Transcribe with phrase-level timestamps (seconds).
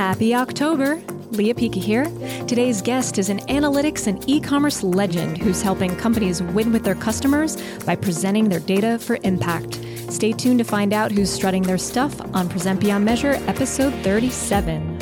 [0.00, 0.98] Happy October!
[1.32, 2.06] Lea Pica here.
[2.46, 6.94] Today's guest is an analytics and e commerce legend who's helping companies win with their
[6.94, 9.78] customers by presenting their data for impact.
[10.08, 14.98] Stay tuned to find out who's strutting their stuff on Present Beyond Measure, episode 37.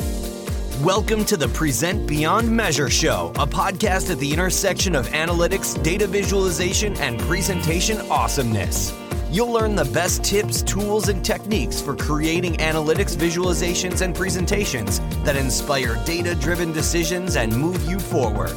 [0.83, 6.07] Welcome to the Present Beyond Measure Show, a podcast at the intersection of analytics, data
[6.07, 8.98] visualization, and presentation awesomeness.
[9.31, 15.35] You'll learn the best tips, tools, and techniques for creating analytics visualizations and presentations that
[15.35, 18.51] inspire data driven decisions and move you forward.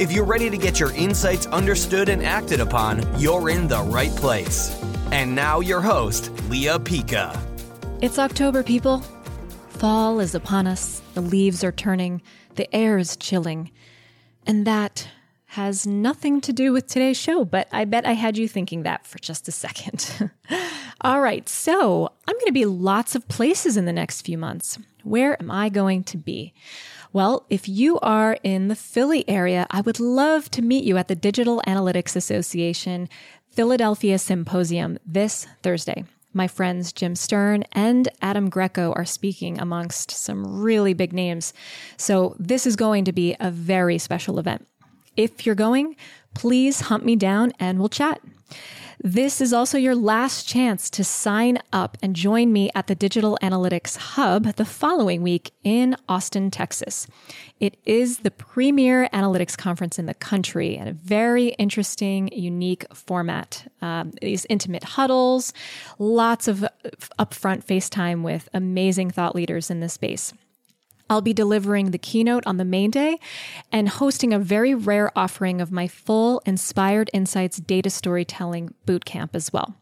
[0.00, 4.10] If you're ready to get your insights understood and acted upon, you're in the right
[4.16, 4.74] place.
[5.12, 7.38] And now, your host, Lea Pica.
[8.00, 9.00] It's October, people.
[9.68, 12.22] Fall is upon us, the leaves are turning,
[12.54, 13.70] the air is chilling.
[14.46, 15.06] And that
[15.54, 19.06] has nothing to do with today's show, but I bet I had you thinking that
[19.06, 20.32] for just a second.
[21.00, 24.80] All right, so I'm going to be lots of places in the next few months.
[25.04, 26.54] Where am I going to be?
[27.12, 31.06] Well, if you are in the Philly area, I would love to meet you at
[31.06, 33.08] the Digital Analytics Association
[33.48, 36.04] Philadelphia Symposium this Thursday.
[36.32, 41.54] My friends Jim Sterne and Adam Greco are speaking amongst some really big names.
[41.96, 44.66] So, this is going to be a very special event.
[45.16, 45.96] If you're going,
[46.34, 48.20] please hunt me down and we'll chat.
[49.02, 53.36] This is also your last chance to sign up and join me at the Digital
[53.42, 57.06] Analytics Hub the following week in Austin, Texas.
[57.60, 63.70] It is the premier analytics conference in the country and a very interesting, unique format.
[63.82, 65.52] Um, these intimate huddles,
[65.98, 66.64] lots of
[67.18, 70.32] upfront FaceTime with amazing thought leaders in this space.
[71.10, 73.18] I'll be delivering the keynote on the main day
[73.70, 79.52] and hosting a very rare offering of my full Inspired Insights data storytelling bootcamp as
[79.52, 79.76] well.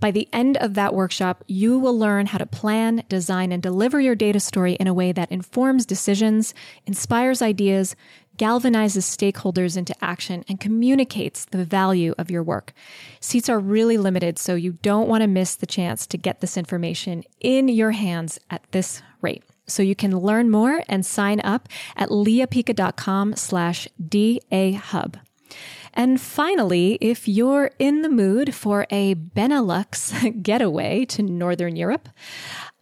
[0.00, 4.00] By the end of that workshop, you will learn how to plan, design, and deliver
[4.00, 6.52] your data story in a way that informs decisions,
[6.84, 7.96] inspires ideas,
[8.36, 12.74] galvanizes stakeholders into action, and communicates the value of your work.
[13.18, 16.58] Seats are really limited, so you don't want to miss the chance to get this
[16.58, 19.42] information in your hands at this rate.
[19.66, 25.16] So you can learn more and sign up at leapica.com slash DAHub.
[25.96, 32.10] And finally, if you're in the mood for a Benelux getaway to Northern Europe,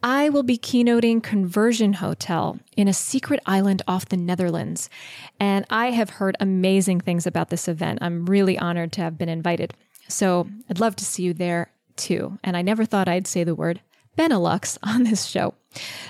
[0.02, 4.90] I will be keynoting Conversion Hotel in a secret island off the Netherlands.
[5.38, 8.00] And I have heard amazing things about this event.
[8.02, 9.72] I'm really honored to have been invited.
[10.08, 12.38] So I'd love to see you there too.
[12.42, 13.80] And I never thought I'd say the word
[14.16, 15.54] Benelux on this show.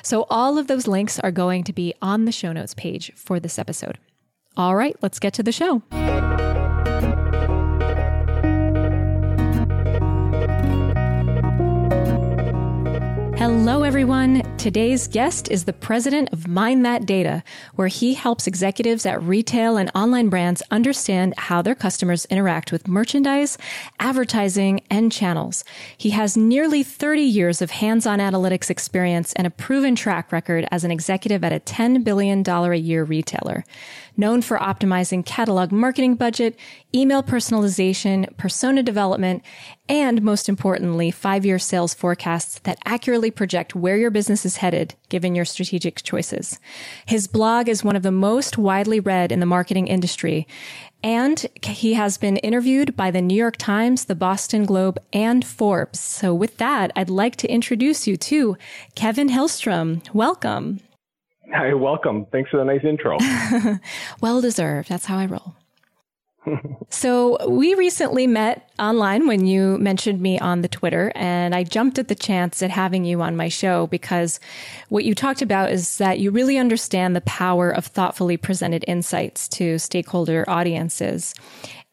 [0.03, 3.41] So, all of those links are going to be on the show notes page for
[3.41, 3.99] this episode.
[4.57, 5.83] All right, let's get to the show.
[13.45, 14.41] Hello, everyone.
[14.57, 17.43] Today's guest is the president of MineThatData,
[17.75, 22.89] where he helps executives at retail and online brands understand how their customers interact with
[22.89, 23.59] merchandise,
[24.01, 25.63] advertising, and channels.
[25.95, 30.83] He has nearly 30 years of hands-on analytics experience and a proven track record as
[30.83, 33.63] an executive at a $10 billion a year retailer
[34.17, 36.57] known for optimizing catalog marketing budget,
[36.95, 39.43] email personalization, persona development,
[39.89, 44.95] and most importantly, five year sales forecasts that accurately project where your business is headed
[45.09, 46.59] given your strategic choices.
[47.07, 50.47] His blog is one of the most widely read in the marketing industry.
[51.03, 56.01] And he has been interviewed by the New York Times, the Boston Globe, and Forbes.
[56.01, 58.57] So with that, I'd like to introduce you to
[58.95, 60.03] Kevin Hillstrom.
[60.15, 60.81] Welcome.
[61.57, 62.27] Hi, welcome.
[62.33, 63.17] Thanks for the nice intro.
[64.21, 64.89] well deserved.
[64.89, 65.55] That's how I roll.
[66.91, 72.01] so we recently met online when you mentioned me on the Twitter, and I jumped
[72.01, 74.41] at the chance at having you on my show because
[74.89, 79.47] what you talked about is that you really understand the power of thoughtfully presented insights
[79.51, 81.35] to stakeholder audiences.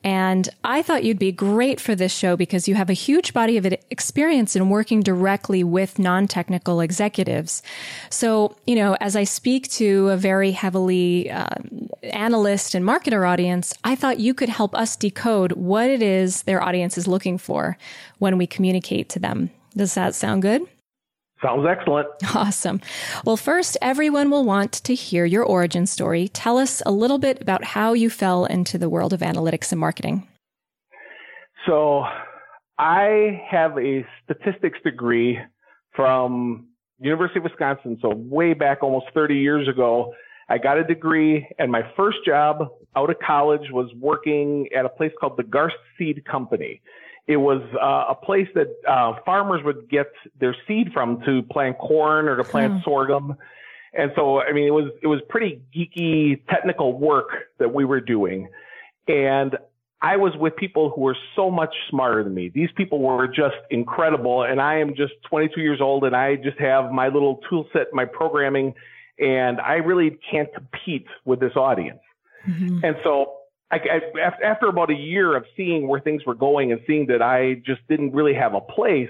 [0.03, 3.57] And I thought you'd be great for this show because you have a huge body
[3.57, 7.62] of experience in working directly with non-technical executives.
[8.09, 11.55] So, you know, as I speak to a very heavily uh,
[12.03, 16.64] analyst and marketer audience, I thought you could help us decode what it is their
[16.64, 17.78] audience is looking for
[18.17, 19.52] when we communicate to them.
[19.76, 20.67] Does that sound good?
[21.41, 22.08] Sounds excellent.
[22.35, 22.82] Awesome.
[23.26, 26.28] Well, first, everyone will want to hear your origin story.
[26.29, 29.79] Tell us a little bit about how you fell into the world of analytics and
[29.79, 30.28] marketing.
[31.67, 32.03] So,
[32.79, 35.40] I have a statistics degree
[35.96, 36.67] from
[36.99, 37.97] University of Wisconsin.
[38.02, 40.14] So, way back almost 30 years ago,
[40.49, 44.90] I got a degree, and my first job out of college was working at a
[44.90, 46.82] place called the Garst Seed Company.
[47.28, 50.08] It was uh, a place that uh, farmers would get
[50.40, 52.79] their seed from to plant corn or to plant hmm.
[52.84, 53.35] sorghum.
[53.94, 57.28] And so, I mean, it was, it was pretty geeky technical work
[57.59, 58.50] that we were doing.
[59.08, 59.58] And
[60.02, 62.50] I was with people who were so much smarter than me.
[62.50, 64.44] These people were just incredible.
[64.44, 67.88] And I am just 22 years old and I just have my little tool set,
[67.94, 68.74] my programming,
[69.20, 72.00] and I really can't compete with this audience.
[72.47, 72.84] Mm-hmm.
[72.84, 73.41] And so
[73.72, 77.22] I, I, after about a year of seeing where things were going and seeing that
[77.22, 79.09] I just didn't really have a place,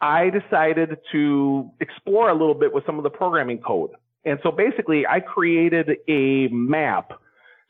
[0.00, 3.90] I decided to explore a little bit with some of the programming code.
[4.24, 7.12] And so basically I created a map.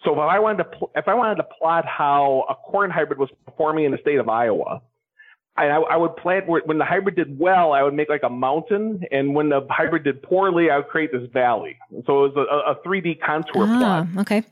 [0.05, 3.19] So if I wanted to, pl- if I wanted to plot how a corn hybrid
[3.19, 4.83] was performing in the state of Iowa,
[5.57, 9.03] I, I would plant when the hybrid did well, I would make like a mountain,
[9.11, 11.77] and when the hybrid did poorly, I would create this valley.
[12.07, 14.07] So it was a, a 3D contour ah, plot.
[14.21, 14.43] Okay.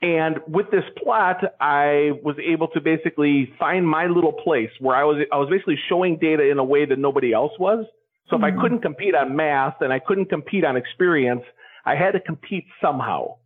[0.00, 5.02] And with this plot, I was able to basically find my little place where I
[5.02, 7.84] was, I was basically showing data in a way that nobody else was.
[8.28, 8.44] So mm-hmm.
[8.44, 8.60] if I hmm.
[8.60, 11.42] couldn't compete on math and I couldn't compete on experience,
[11.84, 13.36] I had to compete somehow.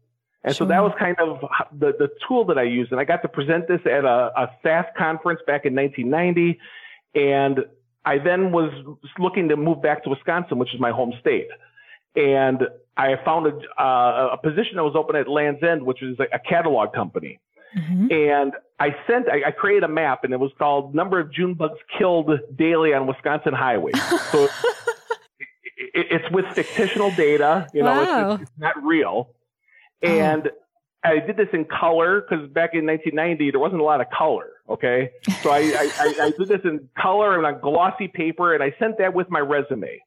[0.44, 0.66] And sure.
[0.66, 1.40] so that was kind of
[1.78, 2.90] the, the tool that I used.
[2.90, 6.58] And I got to present this at a, a SAS conference back in 1990.
[7.14, 7.60] And
[8.04, 8.72] I then was
[9.19, 11.49] looking to move back to Wisconsin, which is my home state.
[12.14, 12.62] And
[12.97, 16.38] I found a, uh, a position that was open at Lands' End, which is a
[16.38, 17.41] catalog company.
[17.76, 18.12] Mm-hmm.
[18.12, 21.55] And I sent, I, I, created a map and it was called number of June
[21.55, 23.94] bugs killed daily on Wisconsin highways.
[24.31, 24.44] So
[25.76, 28.32] it, it's with fictional data, you know, wow.
[28.32, 29.31] it's, it's, not real.
[30.05, 30.06] Oh.
[30.06, 30.50] And oh.
[31.05, 34.50] I did this in color because back in 1990, there wasn't a lot of color.
[34.69, 35.11] Okay.
[35.43, 38.99] So I, I, I, did this in color and on glossy paper and I sent
[38.99, 39.99] that with my resume.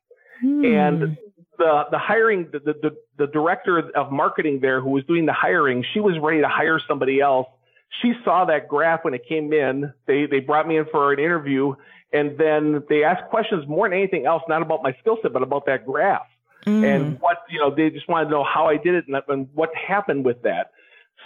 [0.42, 0.66] Hmm.
[0.66, 1.18] And
[1.58, 5.84] the the hiring the, the the director of marketing there who was doing the hiring,
[5.94, 7.48] she was ready to hire somebody else.
[8.02, 9.94] She saw that graph when it came in.
[10.08, 11.76] They they brought me in for an interview,
[12.14, 15.44] and then they asked questions more than anything else, not about my skill set, but
[15.44, 16.28] about that graph
[16.66, 16.84] mm.
[16.84, 17.74] and what you know.
[17.74, 20.72] They just wanted to know how I did it and, and what happened with that.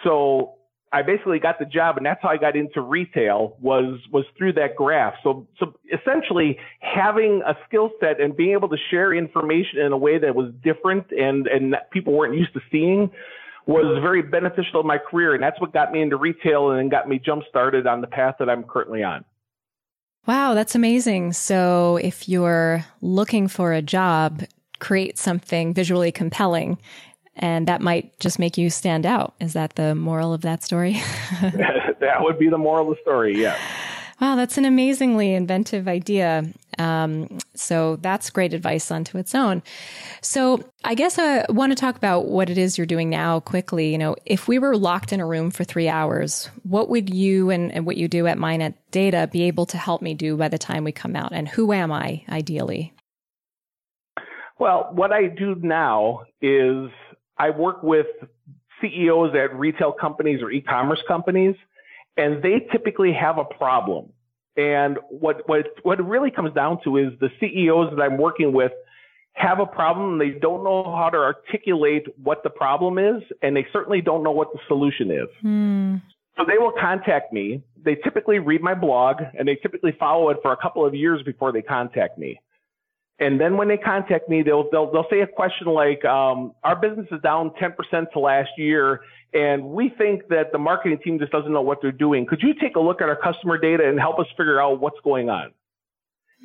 [0.04, 0.56] So
[0.91, 4.53] I basically got the job, and that's how I got into retail was was through
[4.53, 5.13] that graph.
[5.24, 9.97] So so essentially, having a skill set and being able to share information in a
[9.97, 13.12] way that was different and and people weren't used to seeing
[13.68, 16.89] was very beneficial in my career, and that's what got me into retail and then
[16.89, 19.24] got me jump started on the path that I'm currently on.
[20.25, 21.33] Wow, that's amazing.
[21.33, 24.44] So if you're looking for a job,
[24.80, 26.80] create something visually compelling
[27.39, 29.33] and that might just make you stand out.
[29.39, 30.94] Is that the moral of that story?
[31.41, 33.57] that would be the moral of the story, yeah.
[34.21, 36.45] Wow, that's an amazingly inventive idea.
[36.77, 39.63] Um, so that's great advice unto its own.
[40.21, 43.92] So I guess I want to talk about what it is you're doing now quickly.
[43.92, 47.50] You know, if we were locked in a room for three hours, what would you
[47.50, 50.50] and, and what you do at Minnet Data be able to help me do by
[50.50, 51.31] the time we come out?
[51.31, 52.94] And who am I ideally?
[54.59, 56.89] Well, what I do now is
[57.39, 58.07] I work with
[58.81, 61.56] CEOs at retail companies or e-commerce companies,
[62.18, 64.12] and they typically have a problem.
[64.57, 68.51] And what, what, what it really comes down to is the CEOs that I'm working
[68.51, 68.74] with
[69.33, 70.13] have a problem.
[70.13, 74.24] And They don't know how to articulate what the problem is, and they certainly don't
[74.24, 75.27] know what the solution is.
[75.42, 75.95] Hmm.
[76.39, 77.62] So they will contact me.
[77.83, 81.21] They typically read my blog and they typically follow it for a couple of years
[81.24, 82.39] before they contact me.
[83.19, 86.75] And then when they contact me, they'll they'll they'll say a question like, um, "Our
[86.75, 89.02] business is down 10% to last year,
[89.33, 92.26] and we think that the marketing team just doesn't know what they're doing.
[92.26, 94.99] Could you take a look at our customer data and help us figure out what's
[95.04, 95.52] going on?"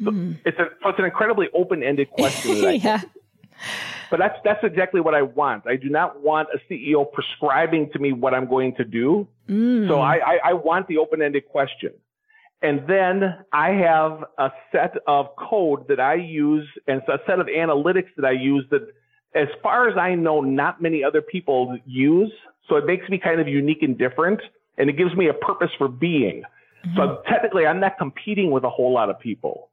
[0.03, 0.37] So mm.
[0.45, 2.57] it's a so it's an incredibly open-ended question.
[2.81, 3.03] yeah.
[4.11, 5.67] But that's that's exactly what I want.
[5.67, 9.29] I do not want a CEO prescribing to me what I'm going to do.
[9.49, 9.89] Mm.
[9.89, 11.93] So I, I, I want the open-ended question.
[12.65, 17.47] And then I have a set of code that I use and a set of
[17.47, 18.89] analytics that I use that,
[19.35, 22.33] as far as I know, not many other people use.
[22.67, 24.41] So it makes me kind of unique and different.
[24.79, 26.43] And it gives me a purpose for being.
[26.87, 26.97] Mm-hmm.
[26.97, 29.69] So technically, I'm not competing with a whole lot of people.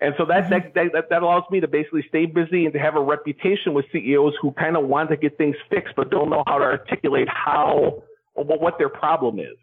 [0.00, 0.70] And so that, mm-hmm.
[0.74, 3.84] that, that, that allows me to basically stay busy and to have a reputation with
[3.92, 7.28] CEOs who kind of want to get things fixed, but don't know how to articulate
[7.28, 8.02] how
[8.34, 9.56] what their problem is.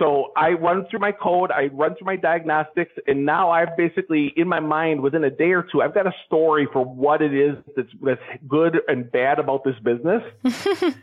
[0.00, 4.32] So I run through my code, I run through my diagnostics, and now I've basically
[4.34, 7.34] in my mind within a day or two, I've got a story for what it
[7.34, 10.22] is that's that's good and bad about this business.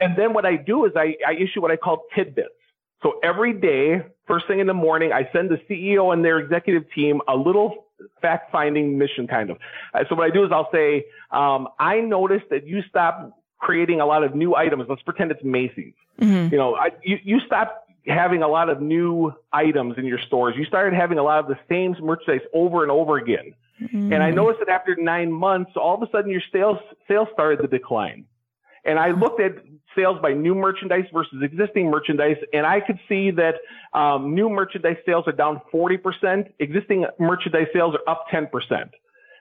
[0.00, 2.48] and then what I do is I, I issue what I call tidbits.
[3.04, 6.90] So every day, first thing in the morning, I send the CEO and their executive
[6.92, 7.86] team a little
[8.20, 9.58] fact finding mission kind of.
[9.94, 14.00] Uh, so what I do is I'll say, um, I noticed that you stopped creating
[14.00, 14.86] a lot of new items.
[14.88, 15.94] Let's pretend it's Macy's.
[16.20, 16.52] Mm-hmm.
[16.52, 20.54] You know, I, you, you stopped having a lot of new items in your stores.
[20.56, 23.54] You started having a lot of the same merchandise over and over again.
[23.82, 24.14] Mm.
[24.14, 26.78] And I noticed that after nine months, all of a sudden your sales
[27.08, 28.24] sales started to decline.
[28.84, 29.56] And I looked at
[29.94, 33.56] sales by new merchandise versus existing merchandise, and I could see that
[33.92, 38.48] um, new merchandise sales are down 40%, existing merchandise sales are up 10%.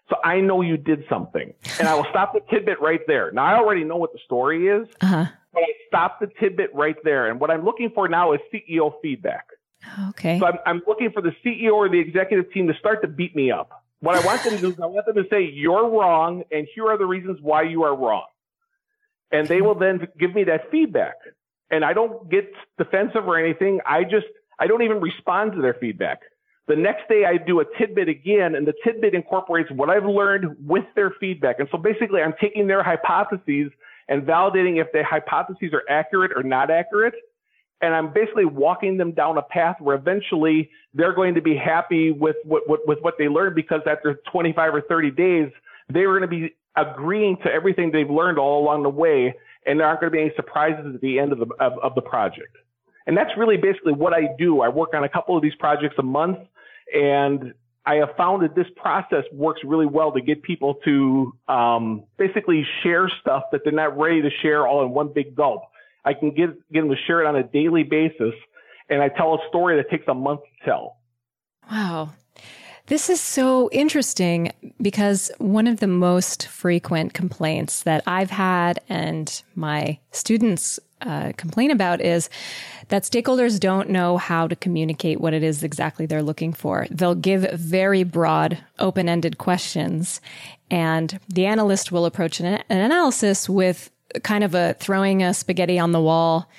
[0.09, 1.53] So I know you did something.
[1.79, 3.31] And I will stop the tidbit right there.
[3.31, 5.27] Now I already know what the story is, uh-huh.
[5.53, 7.29] But I stopped the tidbit right there.
[7.29, 9.45] And what I'm looking for now is CEO feedback.
[10.09, 10.39] Okay.
[10.39, 13.35] So I'm, I'm looking for the CEO or the executive team to start to beat
[13.35, 13.83] me up.
[14.01, 16.67] What I want them to do is I want them to say, you're wrong, and
[16.73, 18.25] here are the reasons why you are wrong
[19.31, 21.15] and they will then give me that feedback.
[21.71, 23.79] And I don't get defensive or anything.
[23.85, 24.25] I just,
[24.57, 26.21] I don't even respond to their feedback.
[26.67, 30.55] The next day I do a tidbit again and the tidbit incorporates what I've learned
[30.65, 31.59] with their feedback.
[31.59, 33.71] And so basically I'm taking their hypotheses
[34.09, 37.13] and validating if the hypotheses are accurate or not accurate.
[37.81, 42.11] And I'm basically walking them down a path where eventually they're going to be happy
[42.11, 45.49] with what, with, with what they learned because after 25 or 30 days,
[45.87, 49.33] they were going to be agreeing to everything they've learned all along the way,
[49.65, 51.95] and there aren't going to be any surprises at the end of the of, of
[51.95, 52.57] the project.
[53.07, 54.61] And that's really basically what I do.
[54.61, 56.37] I work on a couple of these projects a month,
[56.93, 57.53] and
[57.85, 62.65] I have found that this process works really well to get people to um, basically
[62.83, 65.63] share stuff that they're not ready to share all in one big gulp.
[66.05, 68.33] I can get get them to share it on a daily basis,
[68.89, 70.97] and I tell a story that takes a month to tell.
[71.71, 72.11] Wow.
[72.87, 79.43] This is so interesting because one of the most frequent complaints that I've had and
[79.53, 82.29] my students uh, complain about is
[82.89, 86.87] that stakeholders don't know how to communicate what it is exactly they're looking for.
[86.89, 90.21] They'll give very broad, open ended questions,
[90.71, 93.91] and the analyst will approach an, an analysis with
[94.23, 96.49] kind of a throwing a spaghetti on the wall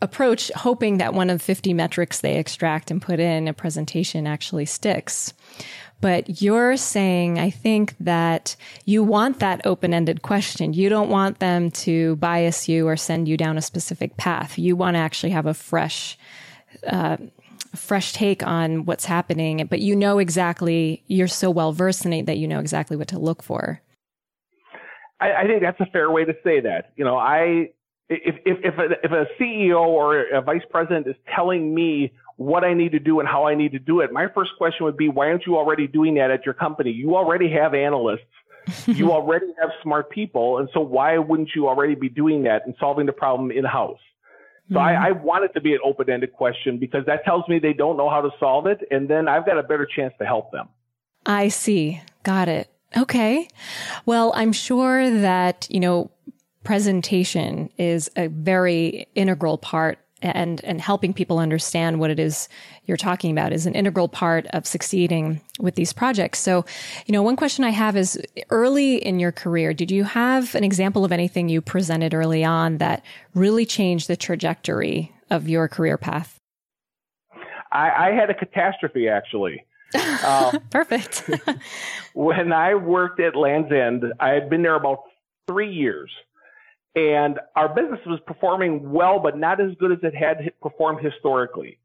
[0.00, 4.66] approach, hoping that one of 50 metrics they extract and put in a presentation actually
[4.66, 5.32] sticks.
[6.00, 10.72] But you're saying, I think that you want that open ended question.
[10.72, 14.58] You don't want them to bias you or send you down a specific path.
[14.58, 16.16] You want to actually have a fresh,
[16.86, 17.16] uh,
[17.74, 22.26] fresh take on what's happening, but you know exactly, you're so well versed in it
[22.26, 23.80] that you know exactly what to look for.
[25.20, 26.92] I, I think that's a fair way to say that.
[26.96, 27.70] You know, I,
[28.08, 32.62] if, if, if, a, if a CEO or a vice president is telling me what
[32.62, 34.12] I need to do and how I need to do it.
[34.12, 36.92] My first question would be, why aren't you already doing that at your company?
[36.92, 38.20] You already have analysts.
[38.86, 40.58] you already have smart people.
[40.58, 43.98] And so why wouldn't you already be doing that and solving the problem in house?
[44.68, 44.78] So mm-hmm.
[44.78, 47.96] I, I want it to be an open-ended question because that tells me they don't
[47.96, 48.86] know how to solve it.
[48.90, 50.68] And then I've got a better chance to help them.
[51.26, 52.00] I see.
[52.22, 52.70] Got it.
[52.96, 53.48] Okay.
[54.06, 56.12] Well, I'm sure that, you know,
[56.62, 62.48] presentation is a very integral part and and helping people understand what it is
[62.84, 66.38] you're talking about is an integral part of succeeding with these projects.
[66.38, 66.64] So,
[67.06, 68.20] you know, one question I have is
[68.50, 72.78] early in your career, did you have an example of anything you presented early on
[72.78, 76.40] that really changed the trajectory of your career path?
[77.70, 79.64] I, I had a catastrophe actually.
[80.24, 81.30] Um, Perfect.
[82.14, 85.02] when I worked at Lands' End, I had been there about
[85.46, 86.10] three years
[86.98, 91.78] and our business was performing well, but not as good as it had performed historically.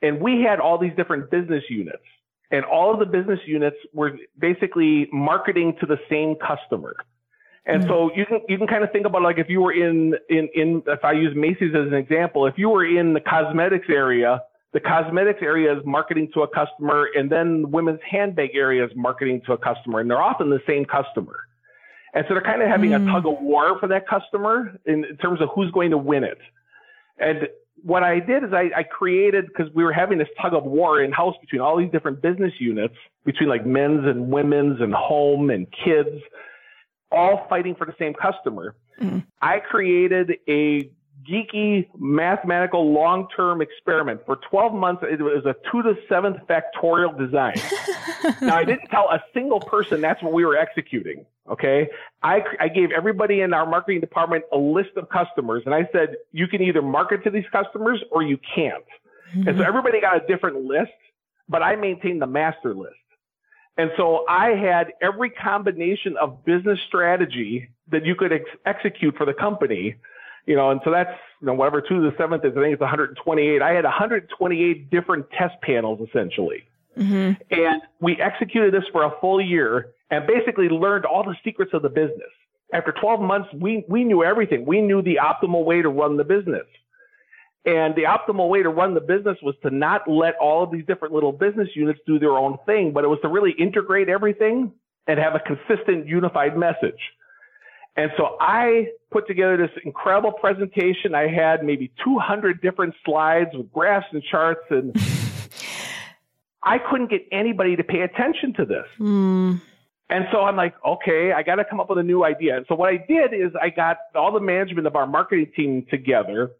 [0.00, 2.04] And we had all these different business units,
[2.50, 6.96] and all of the business units were basically marketing to the same customer.
[7.66, 7.90] And mm-hmm.
[7.90, 10.48] so you can you can kind of think about like if you were in in
[10.54, 14.40] in if I use Macy's as an example, if you were in the cosmetics area,
[14.72, 18.90] the cosmetics area is marketing to a customer, and then the women's handbag area is
[18.96, 21.36] marketing to a customer, and they're often the same customer.
[22.14, 23.02] And so they're kind of having mm.
[23.02, 26.22] a tug of war for that customer in, in, terms of who's going to win
[26.22, 26.38] it.
[27.18, 27.48] And
[27.82, 31.02] what I did is I, I created, because we were having this tug of war
[31.02, 32.94] in house between all these different business units,
[33.24, 36.22] between like men's and women's and home and kids,
[37.10, 38.76] all fighting for the same customer.
[39.00, 39.26] Mm.
[39.42, 40.90] I created a
[41.28, 45.02] geeky mathematical long-term experiment for 12 months.
[45.08, 47.54] It was a two to seventh factorial design.
[48.40, 51.24] now I didn't tell a single person that's what we were executing.
[51.48, 51.88] Okay.
[52.22, 56.16] I, I gave everybody in our marketing department a list of customers and I said,
[56.32, 58.84] you can either market to these customers or you can't.
[59.34, 59.48] Mm-hmm.
[59.48, 60.92] And so everybody got a different list,
[61.48, 62.94] but I maintained the master list.
[63.76, 69.26] And so I had every combination of business strategy that you could ex- execute for
[69.26, 69.96] the company
[70.46, 71.10] you know, and so that's,
[71.40, 73.62] you know, whatever two to the seventh is, I think it's 128.
[73.62, 76.64] I had 128 different test panels essentially.
[76.98, 77.32] Mm-hmm.
[77.50, 81.82] And we executed this for a full year and basically learned all the secrets of
[81.82, 82.30] the business.
[82.72, 84.64] After 12 months, we, we knew everything.
[84.66, 86.66] We knew the optimal way to run the business.
[87.66, 90.84] And the optimal way to run the business was to not let all of these
[90.86, 94.70] different little business units do their own thing, but it was to really integrate everything
[95.06, 97.00] and have a consistent unified message.
[97.96, 101.14] And so I put together this incredible presentation.
[101.14, 104.92] I had maybe 200 different slides with graphs and charts and
[106.64, 108.86] I couldn't get anybody to pay attention to this.
[108.98, 109.60] Mm.
[110.10, 112.56] And so I'm like, okay, I got to come up with a new idea.
[112.56, 115.86] And so what I did is I got all the management of our marketing team
[115.88, 116.50] together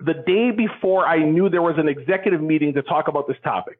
[0.00, 3.78] the day before I knew there was an executive meeting to talk about this topic.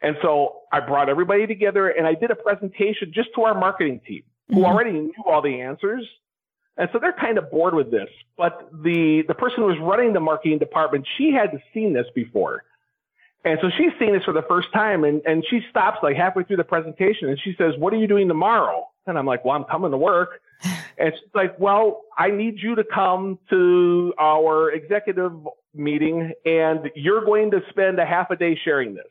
[0.00, 4.00] And so I brought everybody together and I did a presentation just to our marketing
[4.06, 4.64] team who mm-hmm.
[4.64, 6.08] already knew all the answers.
[6.78, 8.08] And so they're kind of bored with this.
[8.36, 12.62] But the, the person who was running the marketing department, she hadn't seen this before.
[13.44, 16.44] And so she's seeing this for the first time and, and she stops like halfway
[16.44, 18.88] through the presentation and she says, what are you doing tomorrow?
[19.06, 20.40] And I'm like, well, I'm coming to work.
[21.00, 25.30] And she's like, well, I need you to come to our executive
[25.72, 29.06] meeting and you're going to spend a half a day sharing this.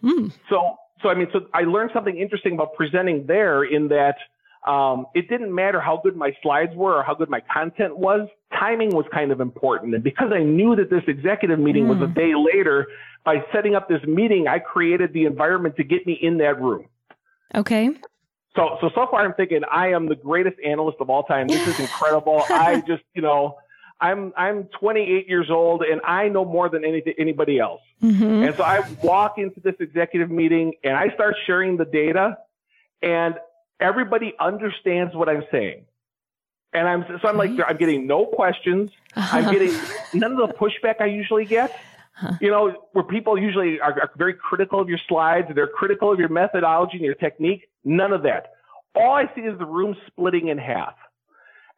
[0.00, 0.28] Hmm.
[0.48, 4.16] So, so I mean, so I learned something interesting about presenting there in that
[4.66, 8.28] um, it didn't matter how good my slides were or how good my content was.
[8.52, 9.94] Timing was kind of important.
[9.94, 11.88] And because I knew that this executive meeting mm.
[11.88, 12.14] was a hmm.
[12.14, 12.86] day later,
[13.24, 16.86] by setting up this meeting, I created the environment to get me in that room.
[17.54, 17.90] Okay.
[18.56, 21.46] So, so, so far I'm thinking I am the greatest analyst of all time.
[21.48, 22.44] This is incredible.
[22.48, 23.58] I just, you know,
[24.00, 27.80] I'm, I'm 28 years old and I know more than anything, anybody else.
[28.02, 28.24] Mm-hmm.
[28.24, 32.38] And so I walk into this executive meeting and I start sharing the data
[33.02, 33.34] and
[33.80, 35.84] everybody understands what I'm saying.
[36.72, 38.90] And I'm, so I'm like, I'm getting no questions.
[39.14, 39.74] I'm getting
[40.12, 41.78] none of the pushback I usually get.
[42.12, 42.32] Huh.
[42.40, 46.18] You know, where people usually are, are, very critical of your slides, they're critical of
[46.18, 47.68] your methodology and your technique.
[47.84, 48.54] None of that.
[48.94, 50.94] All I see is the room splitting in half.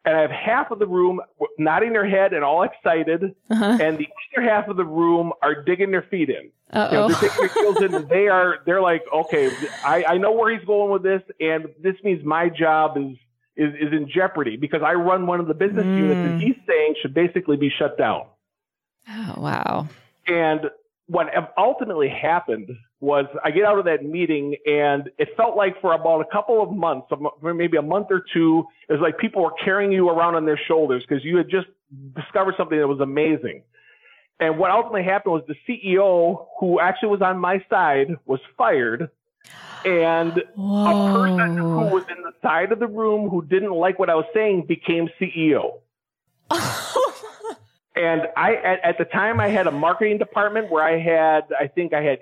[0.05, 1.19] And I have half of the room
[1.57, 3.79] nodding their head and all excited, uh-huh.
[3.81, 6.51] and the other half of the room are digging their feet in.
[6.73, 8.07] You know, they're digging their heels in.
[8.07, 8.59] They are.
[8.65, 9.51] They're like, okay,
[9.83, 13.17] I, I know where he's going with this, and this means my job is
[13.55, 15.97] is, is in jeopardy because I run one of the business mm.
[15.97, 18.25] units that he's saying should basically be shut down.
[19.09, 19.87] Oh wow!
[20.27, 20.69] And
[21.07, 25.93] what ultimately happened was I get out of that meeting and it felt like for
[25.93, 27.07] about a couple of months,
[27.41, 30.59] maybe a month or two, it was like people were carrying you around on their
[30.67, 31.67] shoulders because you had just
[32.15, 33.63] discovered something that was amazing.
[34.39, 39.09] And what ultimately happened was the CEO, who actually was on my side, was fired.
[39.85, 40.85] And Whoa.
[40.85, 44.15] a person who was in the side of the room who didn't like what I
[44.15, 45.79] was saying became CEO.
[47.99, 51.67] And I, at, at, the time, I had a marketing department where I had, I
[51.67, 52.19] think I had,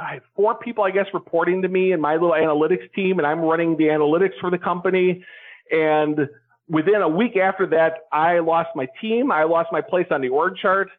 [0.00, 3.26] I had four people, I guess, reporting to me and my little analytics team, and
[3.26, 5.24] I'm running the analytics for the company.
[5.70, 6.28] And
[6.68, 9.30] within a week after that, I lost my team.
[9.30, 10.90] I lost my place on the org chart.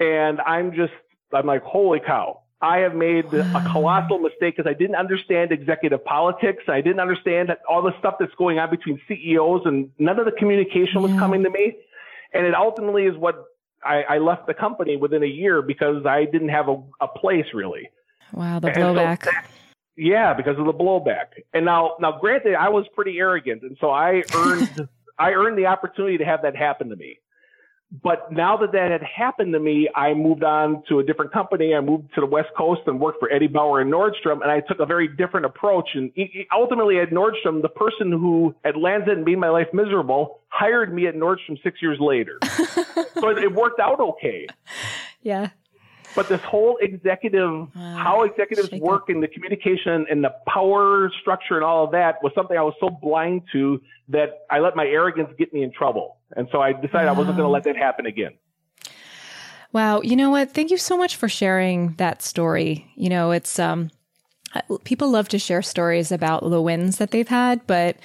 [0.00, 0.92] And I'm just,
[1.32, 2.40] I'm like, holy cow.
[2.62, 6.64] I have made a colossal mistake because I didn't understand executive politics.
[6.68, 10.32] I didn't understand all the stuff that's going on between CEOs and none of the
[10.32, 11.76] communication was coming to me.
[12.32, 13.44] And it ultimately is what
[13.84, 17.46] I, I left the company within a year because I didn't have a, a place
[17.54, 17.88] really.
[18.32, 19.24] Wow, the blowback.
[19.24, 19.46] So that,
[19.96, 21.42] yeah, because of the blowback.
[21.52, 25.66] And now, now, granted, I was pretty arrogant, and so I earned I earned the
[25.66, 27.18] opportunity to have that happen to me.
[28.02, 31.74] But now that that had happened to me, I moved on to a different company.
[31.74, 34.60] I moved to the West Coast and worked for Eddie Bauer and Nordstrom, and I
[34.60, 35.90] took a very different approach.
[35.94, 36.12] And
[36.56, 41.08] ultimately, at Nordstrom, the person who had landed and made my life miserable hired me
[41.08, 42.38] at Nordstrom six years later.
[42.44, 44.46] so it worked out okay.
[45.22, 45.48] Yeah.
[46.14, 51.64] But this whole executive, how executives work and the communication and the power structure and
[51.64, 55.30] all of that was something I was so blind to that I let my arrogance
[55.38, 56.16] get me in trouble.
[56.36, 57.14] And so I decided wow.
[57.14, 58.32] I wasn't going to let that happen again.
[59.72, 60.00] Wow.
[60.00, 60.52] You know what?
[60.52, 62.90] Thank you so much for sharing that story.
[62.96, 63.90] You know, it's, um,
[64.84, 67.96] people love to share stories about the wins that they've had, but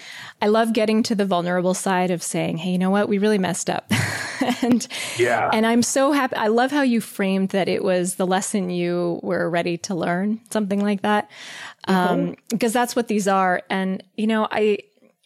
[0.41, 3.10] I love getting to the vulnerable side of saying, Hey, you know what?
[3.10, 3.91] We really messed up.
[4.62, 5.49] and, yeah.
[5.51, 6.36] and I'm so happy.
[6.36, 10.39] I love how you framed that it was the lesson you were ready to learn,
[10.51, 11.29] something like that.
[11.88, 12.13] Mm-hmm.
[12.13, 13.63] Um, because that's what these are.
[13.69, 14.79] And, you know, I,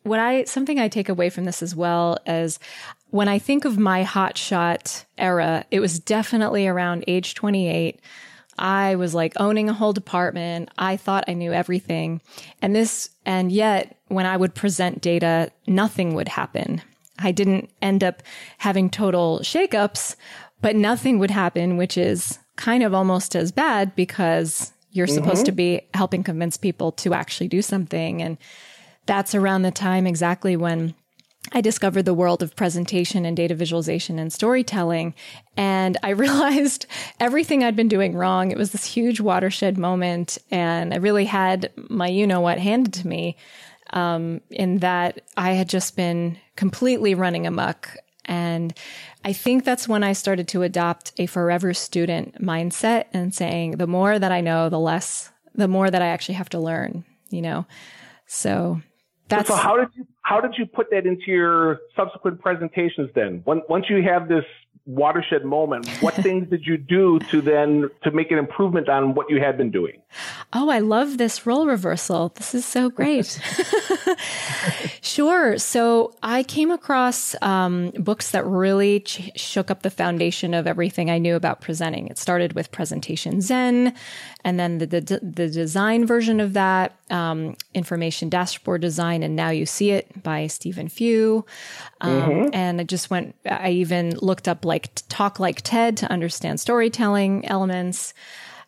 [0.04, 2.60] what I, something I take away from this as well as
[3.12, 8.00] when I think of my hotshot era, it was definitely around age 28.
[8.60, 10.70] I was like owning a whole department.
[10.78, 12.22] I thought I knew everything.
[12.62, 16.82] And this, and yet when I would present data, nothing would happen.
[17.18, 18.22] I didn't end up
[18.60, 20.16] having total shakeups,
[20.62, 25.16] but nothing would happen, which is kind of almost as bad because you're mm-hmm.
[25.16, 28.22] supposed to be helping convince people to actually do something.
[28.22, 28.38] And
[29.06, 30.94] that's around the time exactly when
[31.52, 35.14] I discovered the world of presentation and data visualization and storytelling.
[35.58, 36.86] And I realized
[37.20, 38.52] everything I'd been doing wrong.
[38.52, 40.38] It was this huge watershed moment.
[40.52, 43.38] And I really had my you know what handed to me
[43.92, 47.96] um, in that I had just been completely running amok.
[48.26, 48.74] And
[49.26, 53.88] I think that's when I started to adopt a forever student mindset and saying, the
[53.88, 57.42] more that I know, the less, the more that I actually have to learn, you
[57.42, 57.66] know?
[58.28, 58.82] So
[59.30, 59.50] that's.
[59.50, 63.42] So how did you, how did you put that into your subsequent presentations then?
[63.46, 64.46] Once you have this
[64.86, 69.28] watershed moment, what things did you do to then to make an improvement on what
[69.28, 70.00] you had been doing?
[70.54, 72.30] Oh, I love this role reversal.
[72.36, 73.40] This is so great.
[75.02, 75.58] sure.
[75.58, 81.10] So I came across um, books that really ch- shook up the foundation of everything
[81.10, 82.08] I knew about presenting.
[82.08, 83.94] It started with Presentation Zen,
[84.44, 89.50] and then the the, the design version of that, um, Information Dashboard Design, and Now
[89.50, 91.46] You See It by Stephen Few.
[92.02, 92.50] Um, mm-hmm.
[92.54, 93.36] And I just went.
[93.46, 98.14] I even looked up like Talk Like TED to understand storytelling elements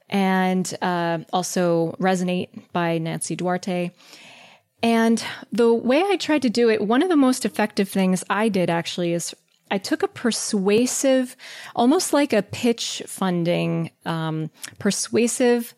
[0.09, 3.91] and uh, also Resonate by Nancy Duarte.
[4.83, 8.49] And the way I tried to do it, one of the most effective things I
[8.49, 9.35] did actually is
[9.71, 11.35] I took a persuasive,
[11.75, 15.73] almost like a pitch funding, um, persuasive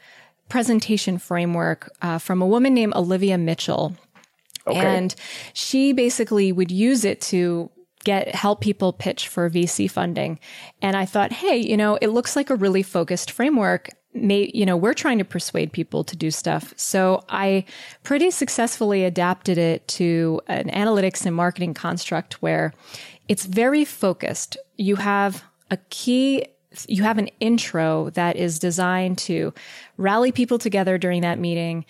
[0.50, 3.96] presentation framework uh, from a woman named Olivia Mitchell.
[4.68, 4.80] Okay.
[4.80, 5.14] And
[5.54, 7.70] she basically would use it to
[8.04, 10.40] get help people pitch for VC funding.
[10.82, 14.66] And I thought, hey, you know, it looks like a really focused framework may, you
[14.66, 16.74] know, we're trying to persuade people to do stuff.
[16.78, 17.66] So I
[18.04, 22.74] pretty successfully adapted it to an analytics and marketing construct where
[23.28, 24.58] it's very focused.
[24.78, 26.46] You have a key
[26.88, 29.54] you have an intro that is designed to
[29.98, 31.86] rally people together during that meeting,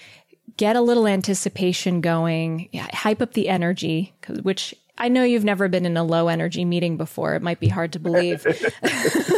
[0.58, 5.86] get a little anticipation going, hype up the energy, which I know you've never been
[5.86, 7.36] in a low energy meeting before.
[7.36, 8.46] It might be hard to believe.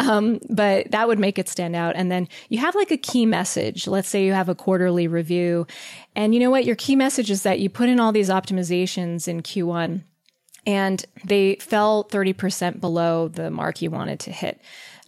[0.00, 1.94] um, but that would make it stand out.
[1.96, 3.86] And then you have like a key message.
[3.86, 5.66] Let's say you have a quarterly review.
[6.16, 6.64] And you know what?
[6.64, 10.02] Your key message is that you put in all these optimizations in Q1
[10.66, 14.60] and they fell 30% below the mark you wanted to hit.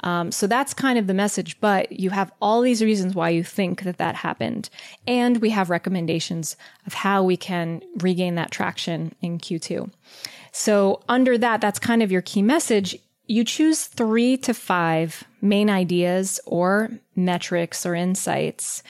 [0.04, 3.44] Um, so that's kind of the message, but you have all these reasons why you
[3.44, 4.68] think that that happened.
[5.06, 9.90] And we have recommendations of how we can regain that traction in Q2.
[10.50, 12.98] So under that, that's kind of your key message.
[13.32, 18.82] You choose three to five main ideas or metrics or insights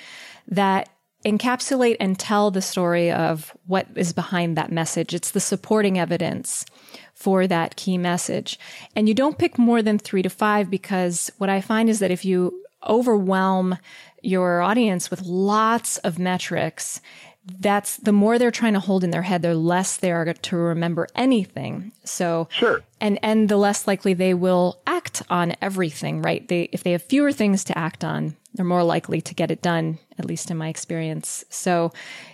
[0.49, 0.89] that
[1.25, 5.15] encapsulate and tell the story of what is behind that message.
[5.15, 6.67] It's the supporting evidence
[7.15, 8.59] for that key message.
[8.97, 12.11] And you don't pick more than three to five because what I find is that
[12.11, 13.79] if you overwhelm
[14.23, 17.01] your audience with lots of metrics,
[17.45, 20.57] that's the more they're trying to hold in their head, the less they are to
[20.57, 21.93] remember anything.
[22.05, 22.83] So, sure.
[23.01, 26.47] And, and the less likely they will act on everything, right?
[26.47, 29.61] They, if they have fewer things to act on, they're more likely to get it
[29.61, 31.45] done, at least in my experience.
[31.49, 31.93] So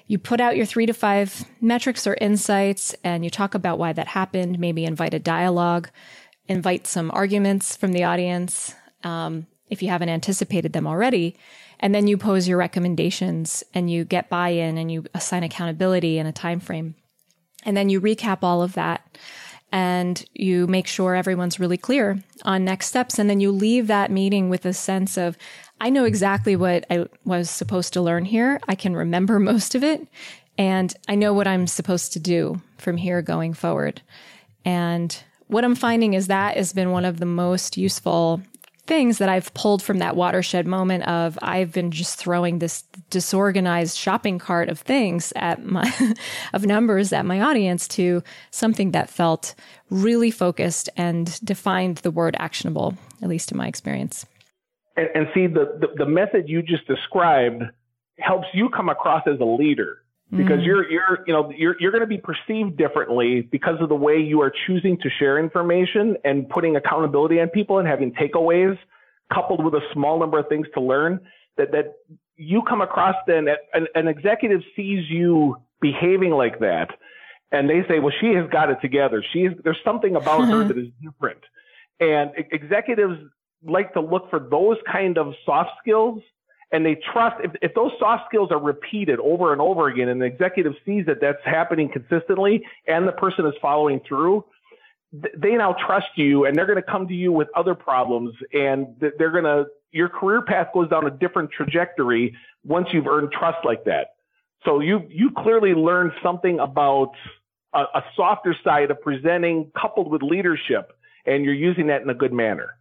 [0.08, 3.94] you put out your three to five metrics or insights and you talk about why
[3.94, 5.88] that happened, maybe invite a dialogue,
[6.48, 8.74] invite some arguments from the audience.
[9.04, 11.36] Um, if you haven't anticipated them already,
[11.80, 16.28] and then you pose your recommendations and you get buy-in and you assign accountability and
[16.28, 16.94] a time frame.
[17.64, 19.18] And then you recap all of that
[19.70, 23.18] and you make sure everyone's really clear on next steps.
[23.18, 25.36] And then you leave that meeting with a sense of,
[25.80, 28.60] I know exactly what I was supposed to learn here.
[28.66, 30.06] I can remember most of it.
[30.56, 34.02] And I know what I'm supposed to do from here going forward.
[34.64, 38.42] And what I'm finding is that has been one of the most useful
[38.88, 43.96] things that I've pulled from that watershed moment of I've been just throwing this disorganized
[43.96, 45.92] shopping cart of things at my
[46.54, 49.54] of numbers at my audience to something that felt
[49.90, 54.24] really focused and defined the word actionable, at least in my experience.
[54.96, 57.62] And, and see the, the the method you just described
[58.18, 59.98] helps you come across as a leader
[60.30, 60.66] because mm.
[60.66, 64.18] you're you're you know you're you're going to be perceived differently because of the way
[64.18, 68.76] you are choosing to share information and putting accountability on people and having takeaways
[69.32, 71.20] coupled with a small number of things to learn
[71.56, 71.94] that that
[72.36, 76.90] you come across then an, an executive sees you behaving like that
[77.50, 79.24] and they say well she has got it together.
[79.32, 81.40] She's there's something about her that is different.
[82.00, 83.18] And executives
[83.64, 86.22] like to look for those kind of soft skills
[86.70, 90.20] and they trust if, if those soft skills are repeated over and over again and
[90.20, 94.44] the executive sees that that's happening consistently and the person is following through
[95.36, 98.86] they now trust you and they're going to come to you with other problems and
[99.00, 103.58] they're going to your career path goes down a different trajectory once you've earned trust
[103.64, 104.16] like that
[104.64, 107.12] so you you clearly learned something about
[107.72, 110.92] a, a softer side of presenting coupled with leadership,
[111.26, 112.76] and you're using that in a good manner.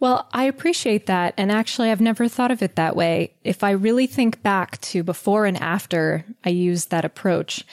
[0.00, 1.34] Well, I appreciate that.
[1.36, 3.34] And actually, I've never thought of it that way.
[3.44, 7.64] If I really think back to before and after I used that approach,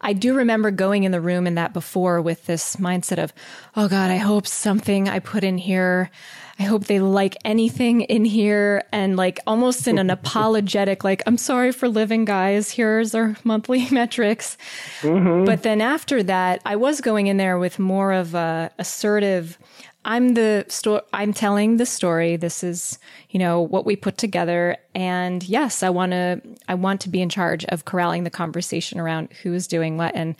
[0.00, 3.32] I do remember going in the room in that before with this mindset of,
[3.76, 6.10] oh God, I hope something I put in here,
[6.58, 11.36] I hope they like anything in here and like almost in an apologetic, like, I'm
[11.38, 12.70] sorry for living, guys.
[12.70, 14.56] Here's our monthly metrics.
[15.00, 15.44] Mm-hmm.
[15.44, 19.58] But then after that, I was going in there with more of a assertive,
[20.04, 22.36] I'm the sto- I'm telling the story.
[22.36, 22.98] This is,
[23.30, 24.76] you know, what we put together.
[24.94, 28.98] And yes, I want to, I want to be in charge of corralling the conversation
[28.98, 30.14] around who is doing what.
[30.14, 30.34] And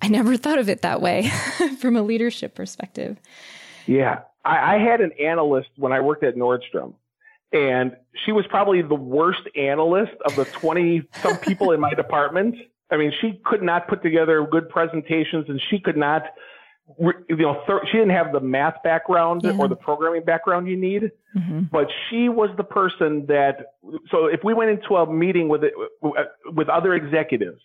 [0.00, 1.28] I never thought of it that way
[1.80, 3.18] from a leadership perspective.
[3.86, 4.20] Yeah.
[4.44, 6.94] I, I had an analyst when I worked at Nordstrom
[7.52, 12.54] and she was probably the worst analyst of the 20 some people in my department.
[12.90, 16.22] I mean, she could not put together good presentations and she could not
[16.98, 19.56] you know, she didn't have the math background yeah.
[19.58, 21.62] or the programming background you need, mm-hmm.
[21.70, 23.74] but she was the person that.
[24.10, 25.62] So if we went into a meeting with
[26.46, 27.60] with other executives,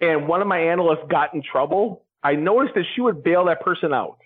[0.00, 3.60] and one of my analysts got in trouble, I noticed that she would bail that
[3.60, 4.18] person out.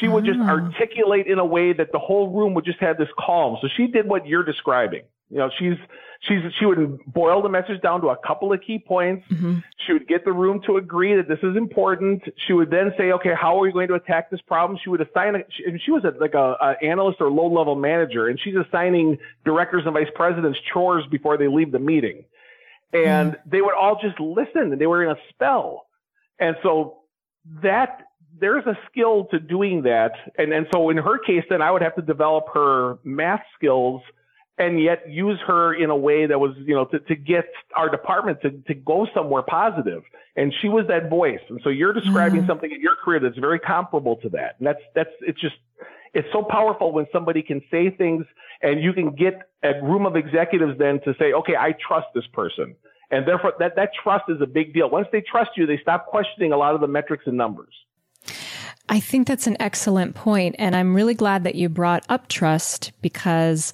[0.00, 0.48] She would just ah.
[0.48, 3.56] articulate in a way that the whole room would just have this calm.
[3.62, 5.02] So she did what you're describing.
[5.30, 5.76] You know, she's
[6.20, 9.26] she's she would boil the message down to a couple of key points.
[9.30, 9.58] Mm-hmm.
[9.86, 12.22] She would get the room to agree that this is important.
[12.46, 14.78] She would then say, okay, how are we going to attack this problem?
[14.82, 15.36] She would assign.
[15.36, 18.54] A, she, she was a, like a, a analyst or low level manager, and she's
[18.56, 22.24] assigning directors and vice presidents chores before they leave the meeting,
[22.92, 23.50] and mm-hmm.
[23.50, 25.86] they would all just listen, and they were in a spell,
[26.38, 26.98] and so
[27.62, 28.00] that
[28.38, 30.12] there's a skill to doing that.
[30.36, 34.02] And, and so in her case, then I would have to develop her math skills
[34.58, 37.90] and yet use her in a way that was, you know, to, to get our
[37.90, 40.02] department to, to go somewhere positive.
[40.34, 41.40] And she was that voice.
[41.48, 42.48] And so you're describing mm-hmm.
[42.48, 44.56] something in your career that's very comparable to that.
[44.58, 45.56] And that's, that's, it's just,
[46.14, 48.24] it's so powerful when somebody can say things
[48.62, 52.26] and you can get a room of executives then to say, okay, I trust this
[52.32, 52.74] person.
[53.10, 54.88] And therefore that, that trust is a big deal.
[54.88, 57.74] Once they trust you, they stop questioning a lot of the metrics and numbers.
[58.88, 62.92] I think that's an excellent point, And I'm really glad that you brought up trust
[63.02, 63.72] because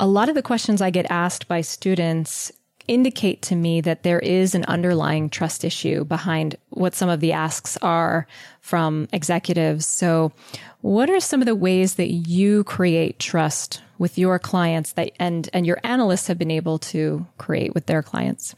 [0.00, 2.50] a lot of the questions I get asked by students
[2.88, 7.32] indicate to me that there is an underlying trust issue behind what some of the
[7.32, 8.26] asks are
[8.60, 9.86] from executives.
[9.86, 10.32] So,
[10.80, 15.48] what are some of the ways that you create trust with your clients that and
[15.52, 18.56] and your analysts have been able to create with their clients?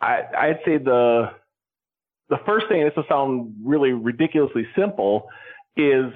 [0.00, 1.30] I, I'd say the
[2.28, 5.28] the first thing, this will sound really ridiculously simple,
[5.76, 6.12] is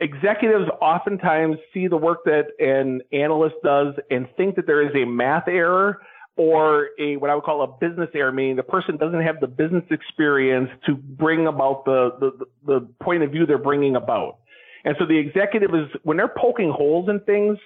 [0.00, 5.04] executives oftentimes see the work that an analyst does and think that there is a
[5.06, 6.00] math error
[6.36, 9.46] or a what I would call a business error, meaning the person doesn't have the
[9.46, 14.38] business experience to bring about the, the, the point of view they're bringing about.
[14.84, 17.56] And so the executive is, when they're poking holes in things,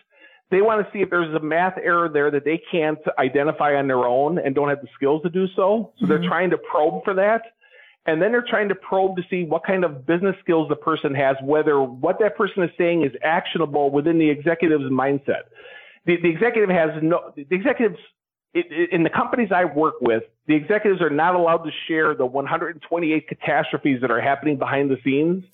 [0.50, 3.86] they want to see if there's a math error there that they can't identify on
[3.86, 5.92] their own and don't have the skills to do so.
[5.98, 6.06] So mm-hmm.
[6.06, 7.42] they're trying to probe for that.
[8.08, 11.14] And then they're trying to probe to see what kind of business skills the person
[11.14, 15.42] has, whether what that person is saying is actionable within the executive's mindset.
[16.06, 17.98] The, the executive has no, the executives,
[18.54, 22.14] it, it, in the companies I work with, the executives are not allowed to share
[22.14, 25.44] the 128 catastrophes that are happening behind the scenes.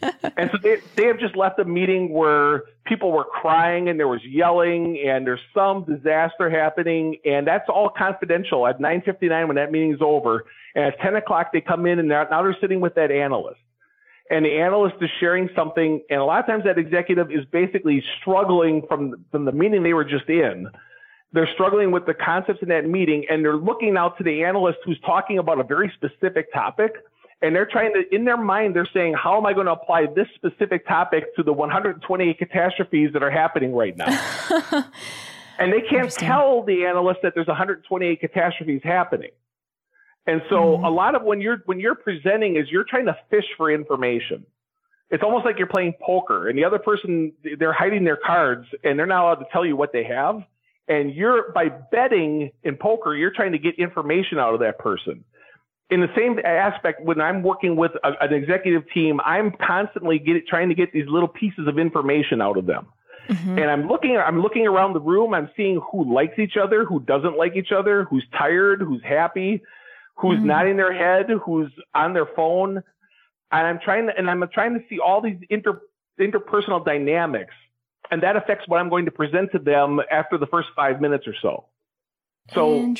[0.36, 4.08] and so they, they have just left a meeting where people were crying and there
[4.08, 8.66] was yelling and there's some disaster happening and that's all confidential.
[8.66, 12.26] At 9.59 when that meeting's over and at 10 o'clock they come in and now
[12.42, 13.60] they're sitting with that analyst.
[14.30, 18.04] And the analyst is sharing something and a lot of times that executive is basically
[18.20, 20.68] struggling from, from the meeting they were just in.
[21.32, 24.78] They're struggling with the concepts in that meeting and they're looking out to the analyst
[24.84, 26.92] who's talking about a very specific topic
[27.40, 30.06] and they're trying to, in their mind, they're saying, how am I going to apply
[30.06, 34.06] this specific topic to the 128 catastrophes that are happening right now?
[35.58, 39.30] and they can't tell the analyst that there's 128 catastrophes happening.
[40.26, 40.84] And so mm-hmm.
[40.84, 44.44] a lot of when you're, when you're presenting is you're trying to fish for information.
[45.10, 48.98] It's almost like you're playing poker and the other person, they're hiding their cards and
[48.98, 50.42] they're not allowed to tell you what they have.
[50.88, 55.24] And you're, by betting in poker, you're trying to get information out of that person
[55.90, 60.46] in the same aspect, when I'm working with a, an executive team, I'm constantly get,
[60.46, 62.86] trying to get these little pieces of information out of them.
[63.28, 63.58] Mm-hmm.
[63.58, 65.34] And I'm looking, I'm looking around the room.
[65.34, 69.62] I'm seeing who likes each other, who doesn't like each other, who's tired, who's happy,
[70.16, 70.46] who's mm-hmm.
[70.46, 72.82] nodding their head, who's on their phone.
[73.50, 75.80] And I'm trying to, and I'm trying to see all these inter,
[76.20, 77.54] interpersonal dynamics.
[78.10, 81.26] And that affects what I'm going to present to them after the first five minutes
[81.26, 81.66] or so.
[82.54, 82.94] So,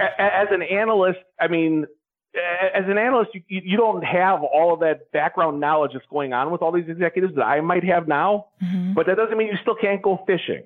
[0.00, 1.86] uh, as an analyst, I mean,
[2.34, 6.50] as an analyst, you, you don't have all of that background knowledge that's going on
[6.50, 8.94] with all these executives that I might have now, mm-hmm.
[8.94, 10.64] but that doesn't mean you still can't go fishing.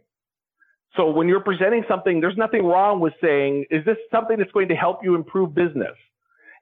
[0.96, 4.68] So when you're presenting something, there's nothing wrong with saying, is this something that's going
[4.68, 5.96] to help you improve business?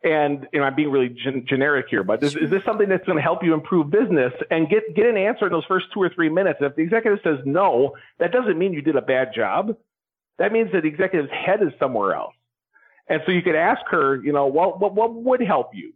[0.05, 3.05] And you know, I'm being really gen- generic here, but is, is, this something that's
[3.05, 6.03] going to help you improve business and get get an answer in those first two
[6.03, 6.59] or three minutes?
[6.61, 9.77] If the executive says no, that doesn't mean you did a bad job.
[10.39, 12.35] That means that the executive's head is somewhere else.
[13.09, 15.93] And so you could ask her, you know, what what, what would help you?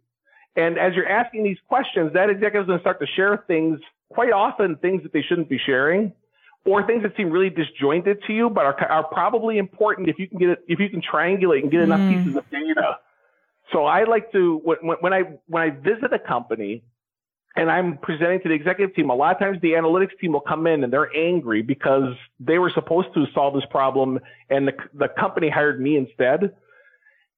[0.55, 4.31] And as you're asking these questions, that executive's going to start to share things, quite
[4.31, 6.13] often things that they shouldn't be sharing
[6.65, 10.27] or things that seem really disjointed to you, but are, are probably important if you
[10.27, 12.17] can get it, if you can triangulate and get enough mm.
[12.17, 12.97] pieces of data.
[13.71, 16.83] So I like to when, when I when I visit a company
[17.55, 20.41] and I'm presenting to the executive team, a lot of times the analytics team will
[20.41, 24.73] come in and they're angry because they were supposed to solve this problem and the
[24.93, 26.53] the company hired me instead.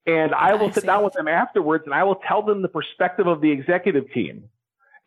[0.10, 2.68] And I will I sit down with them afterwards and I will tell them the
[2.68, 4.50] perspective of the executive team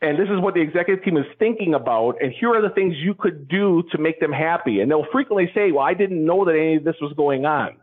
[0.02, 2.96] and this is what the executive team is thinking about, and here are the things
[2.96, 4.80] you could do to make them happy.
[4.80, 7.76] And they'll frequently say, well, I didn't know that any of this was going on.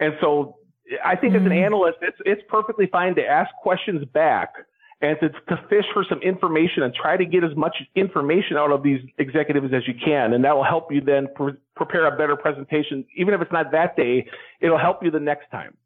[0.00, 0.56] And so
[1.04, 1.42] I think mm-hmm.
[1.42, 1.66] as an mm-hmm.
[1.66, 4.54] analyst, it's, it's perfectly fine to ask questions back
[5.02, 8.70] and to, to fish for some information and try to get as much information out
[8.70, 10.32] of these executives as you can.
[10.32, 13.04] And that will help you then pre- prepare a better presentation.
[13.18, 14.26] Even if it's not that day,
[14.62, 15.76] it'll help you the next time.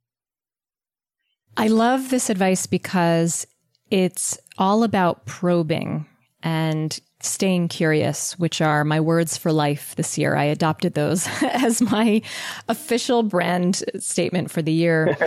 [1.56, 3.46] I love this advice because
[3.90, 6.06] it's all about probing
[6.42, 10.36] and staying curious, which are my words for life this year.
[10.36, 12.22] I adopted those as my
[12.68, 15.16] official brand statement for the year.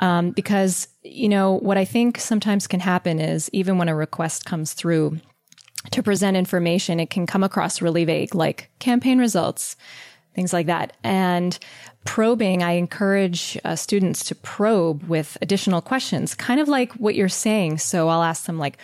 [0.00, 4.46] Um, because, you know, what I think sometimes can happen is even when a request
[4.46, 5.20] comes through
[5.90, 9.76] to present information, it can come across really vague, like campaign results,
[10.34, 10.96] things like that.
[11.02, 11.58] And
[12.04, 17.28] probing, I encourage uh, students to probe with additional questions, kind of like what you're
[17.28, 17.78] saying.
[17.78, 18.78] So I'll ask them like,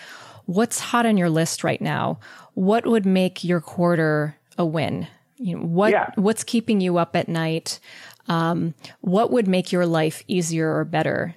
[0.46, 2.18] what's hot on your list right now?
[2.54, 5.06] What would make your quarter a win?
[5.38, 6.10] You know, what, yeah.
[6.14, 7.78] what's keeping you up at night?
[8.28, 11.34] Um, what would make your life easier or better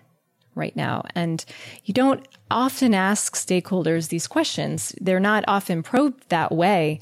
[0.56, 1.04] right now?
[1.16, 1.44] And
[1.86, 4.96] you don't often ask stakeholders these questions.
[5.00, 7.00] They're not often probed that way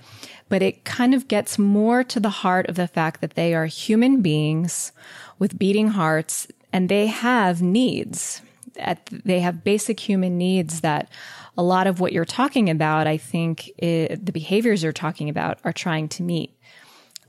[0.49, 3.65] but it kind of gets more to the heart of the fact that they are
[3.65, 4.91] human beings
[5.39, 8.41] with beating hearts and they have needs.
[8.77, 11.09] At, they have basic human needs that
[11.57, 15.57] a lot of what you're talking about, I think it, the behaviors you're talking about
[15.63, 16.53] are trying to meet.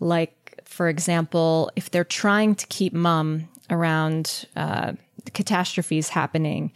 [0.01, 4.93] Like, for example, if they're trying to keep mom around uh,
[5.33, 6.73] catastrophes happening,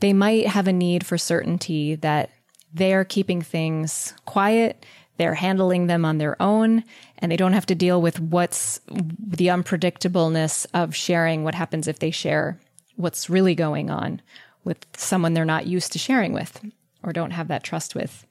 [0.00, 2.30] they might have a need for certainty that
[2.74, 4.84] they are keeping things quiet
[5.16, 6.84] they're handling them on their own
[7.18, 11.98] and they don't have to deal with what's the unpredictableness of sharing what happens if
[11.98, 12.58] they share
[12.96, 14.20] what's really going on
[14.64, 16.64] with someone they're not used to sharing with
[17.02, 18.26] or don't have that trust with.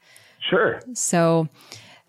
[0.49, 0.81] Sure.
[0.93, 1.47] So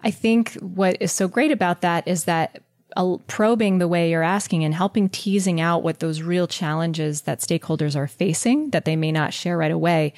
[0.02, 2.62] I think what is so great about that is that
[2.96, 7.40] uh, probing the way you're asking and helping teasing out what those real challenges that
[7.40, 10.12] stakeholders are facing that they may not share right away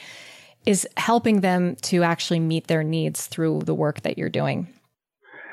[0.66, 4.66] is helping them to actually meet their needs through the work that you're doing.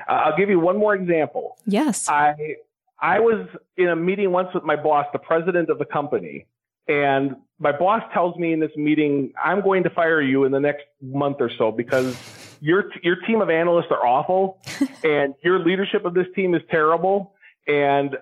[0.08, 1.58] Uh, I'll give you one more example.
[1.66, 2.10] Yes.
[2.10, 2.56] I
[3.00, 3.48] I was
[3.78, 6.46] in a meeting once with my boss, the president of the company,
[6.88, 10.60] and my boss tells me in this meeting, "I'm going to fire you in the
[10.60, 12.16] next month or so because
[12.62, 14.60] your your team of analysts are awful,
[15.04, 17.34] and your leadership of this team is terrible."
[17.68, 18.18] And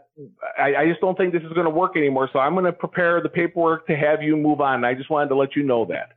[0.58, 2.30] I, I just don't think this is going to work anymore.
[2.34, 4.84] So I'm going to prepare the paperwork to have you move on.
[4.84, 6.12] I just wanted to let you know that.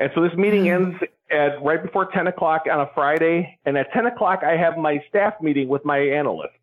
[0.00, 0.84] And so this meeting mm-hmm.
[0.84, 3.58] ends at right before 10 o'clock on a Friday.
[3.66, 6.56] And at 10 o'clock, I have my staff meeting with my analysts.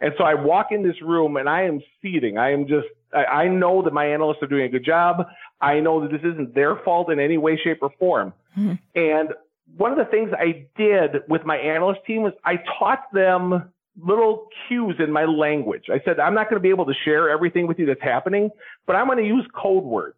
[0.00, 2.38] And so I walk in this room and I am seething.
[2.38, 5.26] I am just, I, I know that my analysts are doing a good job.
[5.60, 8.32] I know that this isn't their fault in any way, shape, or form.
[8.56, 8.74] Mm-hmm.
[8.94, 9.30] And
[9.76, 13.70] one of the things I did with my analyst team was I taught them
[14.02, 15.84] little cues in my language.
[15.90, 18.50] I said, I'm not going to be able to share everything with you that's happening,
[18.86, 20.16] but I'm going to use code words.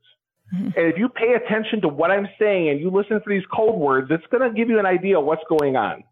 [0.55, 0.79] Mm-hmm.
[0.79, 3.75] And if you pay attention to what I'm saying and you listen for these code
[3.75, 6.05] words, it's going to give you an idea of what's going on.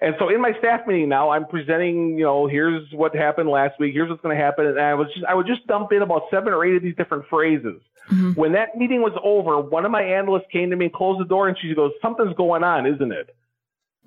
[0.00, 3.78] And so in my staff meeting now, I'm presenting, you know, here's what happened last
[3.80, 3.94] week.
[3.94, 4.66] Here's what's going to happen.
[4.66, 6.96] And I was just, I would just dump in about seven or eight of these
[6.96, 7.80] different phrases.
[8.10, 8.32] Mm-hmm.
[8.32, 11.24] When that meeting was over, one of my analysts came to me and closed the
[11.24, 13.34] door and she goes, something's going on, isn't it?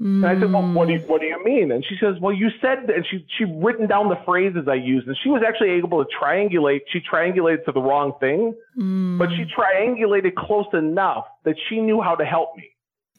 [0.02, 0.24] Mm.
[0.24, 1.72] And I said, well, what do you, what do you mean?
[1.72, 5.08] And she says, well, you said, and she, she written down the phrases I used
[5.08, 6.82] and she was actually able to triangulate.
[6.92, 9.18] She triangulated to the wrong thing, mm.
[9.20, 12.70] but she triangulated close enough that she knew how to help me.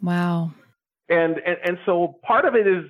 [0.02, 0.52] Wow.
[1.10, 2.84] And, and, and so part of it is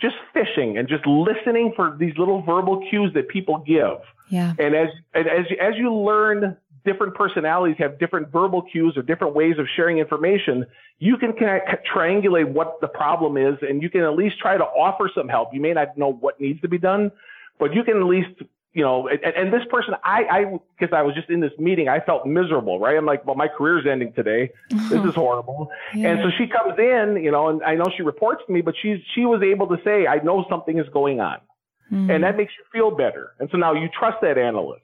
[0.00, 3.98] just fishing and just listening for these little verbal cues that people give.
[4.28, 4.54] Yeah.
[4.58, 9.34] And as, and as, as you learn different personalities have different verbal cues or different
[9.34, 10.66] ways of sharing information,
[10.98, 14.56] you can kind of triangulate what the problem is and you can at least try
[14.56, 15.52] to offer some help.
[15.52, 17.10] You may not know what needs to be done,
[17.58, 18.30] but you can at least,
[18.72, 21.88] you know, and, and this person, I, I, because I was just in this meeting,
[21.88, 22.96] I felt miserable, right?
[22.96, 24.50] I'm like, well, my career's ending today.
[24.88, 25.70] This is horrible.
[25.94, 26.10] Yeah.
[26.10, 28.74] And so she comes in, you know, and I know she reports to me, but
[28.80, 31.38] she's, she was able to say, I know something is going on.
[31.92, 32.10] Mm-hmm.
[32.10, 33.32] And that makes you feel better.
[33.38, 34.82] And so now you trust that analyst.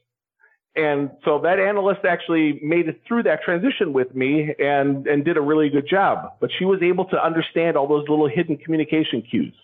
[0.77, 5.37] And so that analyst actually made it through that transition with me and, and did
[5.37, 6.33] a really good job.
[6.41, 9.55] But she was able to understand all those little hidden communication cues.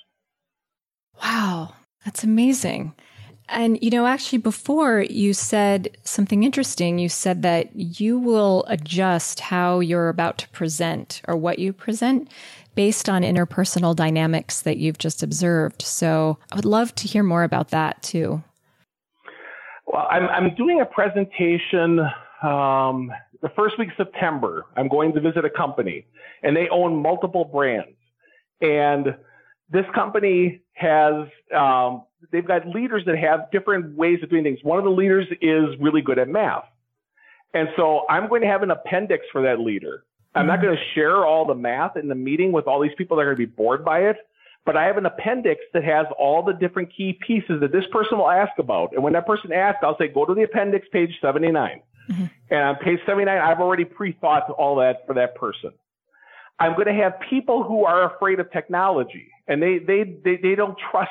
[1.22, 2.94] Wow, that's amazing.
[3.48, 6.98] And, you know, actually, before you said something interesting.
[6.98, 12.30] You said that you will adjust how you're about to present or what you present
[12.74, 15.82] based on interpersonal dynamics that you've just observed.
[15.82, 18.42] So I would love to hear more about that too.
[19.92, 21.98] Well, I'm, I'm doing a presentation
[22.42, 23.10] um,
[23.42, 24.66] the first week of September.
[24.76, 26.06] I'm going to visit a company,
[26.44, 27.96] and they own multiple brands.
[28.60, 29.16] And
[29.68, 31.26] this company has
[31.56, 34.60] um, they've got leaders that have different ways of doing things.
[34.62, 36.66] One of the leaders is really good at math,
[37.52, 40.04] and so I'm going to have an appendix for that leader.
[40.36, 40.66] I'm not mm-hmm.
[40.66, 43.34] going to share all the math in the meeting with all these people that are
[43.34, 44.16] going to be bored by it.
[44.66, 48.18] But I have an appendix that has all the different key pieces that this person
[48.18, 48.92] will ask about.
[48.92, 51.80] And when that person asks, I'll say, go to the appendix, page 79.
[52.10, 52.24] Mm-hmm.
[52.50, 55.72] And on page 79, I've already pre-thought all that for that person.
[56.58, 60.54] I'm going to have people who are afraid of technology and they, they, they, they
[60.54, 61.10] don't trust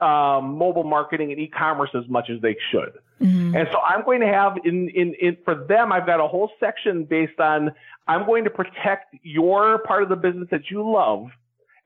[0.00, 2.92] um, mobile marketing and e-commerce as much as they should.
[3.20, 3.56] Mm-hmm.
[3.56, 6.50] And so I'm going to have in, in, in, for them, I've got a whole
[6.60, 7.72] section based on,
[8.06, 11.28] I'm going to protect your part of the business that you love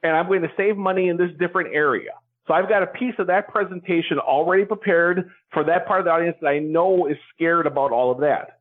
[0.03, 2.11] and I'm going to save money in this different area.
[2.47, 6.11] So I've got a piece of that presentation already prepared for that part of the
[6.11, 8.59] audience that I know is scared about all of that.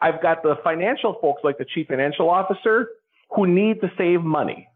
[0.00, 2.88] I've got the financial folks like the chief financial officer
[3.34, 4.68] who need to save money.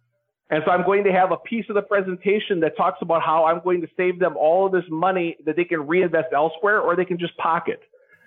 [0.50, 3.44] And so I'm going to have a piece of the presentation that talks about how
[3.44, 6.96] I'm going to save them all of this money that they can reinvest elsewhere or
[6.96, 7.80] they can just pocket.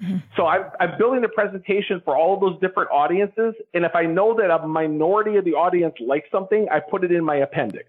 [0.03, 0.17] Mm-hmm.
[0.35, 3.53] So I'm, I'm building the presentation for all of those different audiences.
[3.73, 7.11] And if I know that a minority of the audience likes something, I put it
[7.11, 7.85] in my appendix.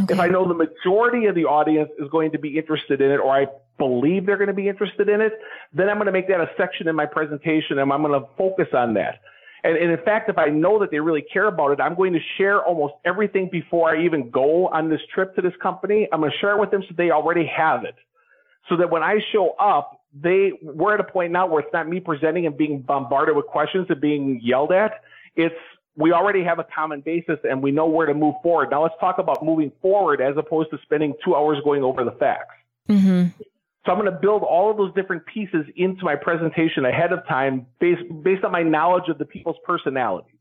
[0.00, 0.14] Okay.
[0.14, 3.16] If I know the majority of the audience is going to be interested in it,
[3.16, 3.46] or I
[3.78, 5.32] believe they're going to be interested in it,
[5.72, 8.26] then I'm going to make that a section in my presentation and I'm going to
[8.36, 9.20] focus on that.
[9.64, 12.12] And, and, in fact, if I know that they really care about it, I'm going
[12.12, 16.06] to share almost everything before I even go on this trip to this company.
[16.12, 17.96] I'm going to share it with them so they already have it.
[18.68, 21.88] So that when I show up, they we're at a point now where it's not
[21.88, 25.02] me presenting and being bombarded with questions and being yelled at.
[25.36, 25.54] It's
[25.96, 28.70] we already have a common basis and we know where to move forward.
[28.70, 32.12] Now let's talk about moving forward as opposed to spending two hours going over the
[32.12, 32.54] facts.
[32.88, 33.28] Mm-hmm.
[33.84, 37.26] So I'm going to build all of those different pieces into my presentation ahead of
[37.26, 40.34] time based, based on my knowledge of the people's personalities.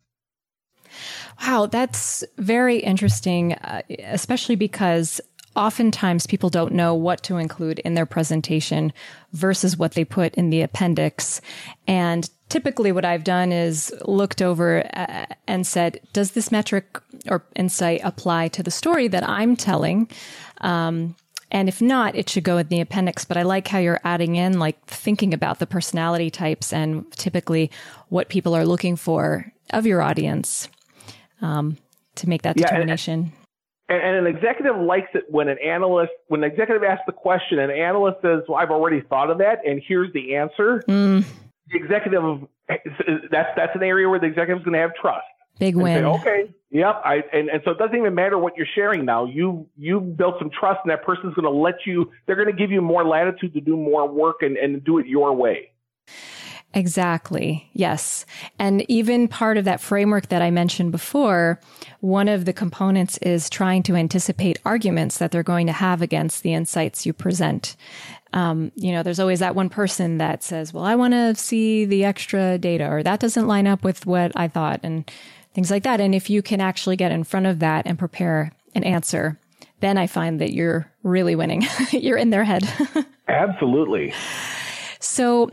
[1.42, 5.22] Wow, that's very interesting, uh, especially because
[5.58, 8.94] oftentimes people don't know what to include in their presentation
[9.34, 11.42] versus what they put in the appendix.
[11.88, 17.44] And typically what I've done is looked over uh, and said, does this metric or
[17.56, 20.10] insight apply to the story that I'm telling?
[20.62, 21.16] Um,
[21.50, 23.26] and if not, it should go in the appendix.
[23.26, 27.72] But I like how you're adding in, like thinking about the personality types and typically
[28.10, 30.70] what people are looking for of your audience
[31.42, 31.78] um,
[32.16, 33.32] to make that determination.
[33.90, 37.60] And, and, an executive likes it when an analyst, when an executive asks the question,
[37.60, 41.26] an analyst says, "Well, I've already thought of that, and here's the answer." Mm.
[41.72, 42.48] The executive,
[43.32, 45.26] that's that's an area where the executive is going to have trust.
[45.60, 46.04] Big win.
[46.04, 47.02] Say, okay, yep.
[47.04, 49.26] I and, and so it doesn't even matter what you're sharing now.
[49.26, 52.12] You you built some trust, and that person's going to let you.
[52.26, 55.08] They're going to give you more latitude to do more work and and do it
[55.08, 55.72] your way.
[56.78, 57.68] Exactly.
[57.74, 58.24] Yes.
[58.60, 61.60] And even part of that framework that I mentioned before,
[62.02, 66.44] one of the components is trying to anticipate arguments that they're going to have against
[66.44, 67.76] the insights you present.
[68.32, 71.86] Um, you know, there's always that one person that says, well, I want to see
[71.86, 75.10] the extra data or that doesn't line up with what I thought and
[75.56, 76.00] things like that.
[76.00, 79.40] And if you can actually get in front of that and prepare an answer,
[79.80, 81.66] then I find that you're really winning.
[81.92, 82.70] you're in their head.
[83.28, 84.14] Absolutely.
[85.00, 85.50] So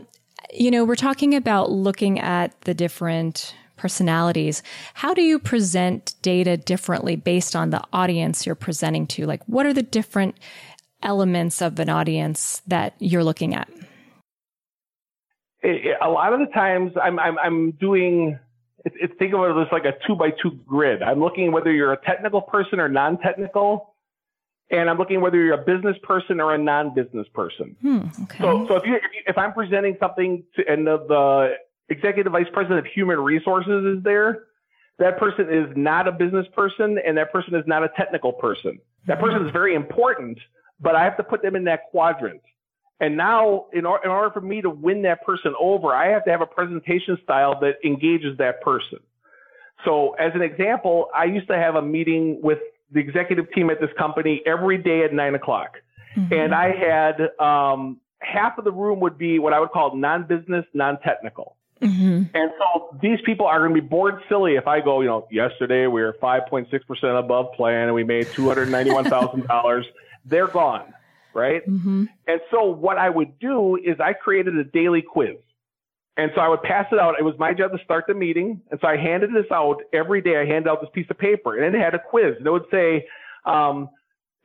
[0.57, 4.63] you know, we're talking about looking at the different personalities.
[4.93, 9.25] How do you present data differently based on the audience you're presenting to?
[9.25, 10.35] Like, what are the different
[11.03, 13.69] elements of an audience that you're looking at?
[15.63, 18.37] A lot of the times, I'm I'm, I'm doing.
[18.85, 21.01] It's, it's think of it as like a two by two grid.
[21.01, 23.94] I'm looking whether you're a technical person or non-technical,
[24.71, 27.75] and I'm looking whether you're a business person or a non-business person.
[27.81, 28.39] Hmm, okay.
[28.39, 31.53] So, so if, you, if, you, if I'm presenting something to, and the, the
[31.89, 34.45] executive vice president of human resources is there,
[34.97, 38.79] that person is not a business person and that person is not a technical person.
[39.07, 40.39] That person is very important,
[40.79, 42.41] but I have to put them in that quadrant.
[42.99, 46.23] And now, in, or, in order for me to win that person over, I have
[46.25, 48.99] to have a presentation style that engages that person.
[49.83, 52.59] So, as an example, I used to have a meeting with
[52.95, 55.77] the executive team at this company every day at nine o'clock.
[56.15, 56.33] Mm-hmm.
[56.33, 60.65] And I had um, half of the room would be what I would call non-business,
[60.73, 61.57] non-technical.
[61.81, 62.23] Mm-hmm.
[62.33, 65.27] And so these people are going to be bored silly if I go, you know,
[65.29, 69.83] yesterday we were 5.6% above plan and we made $291,000.
[70.25, 70.93] They're gone,
[71.33, 71.67] right?
[71.69, 72.05] Mm-hmm.
[72.27, 75.35] And so what I would do is I created a daily quiz.
[76.17, 77.15] And so I would pass it out.
[77.19, 78.61] It was my job to start the meeting.
[78.71, 80.37] And so I handed this out every day.
[80.37, 82.35] I handed out this piece of paper and it had a quiz.
[82.37, 83.05] And it would say,
[83.45, 83.89] um,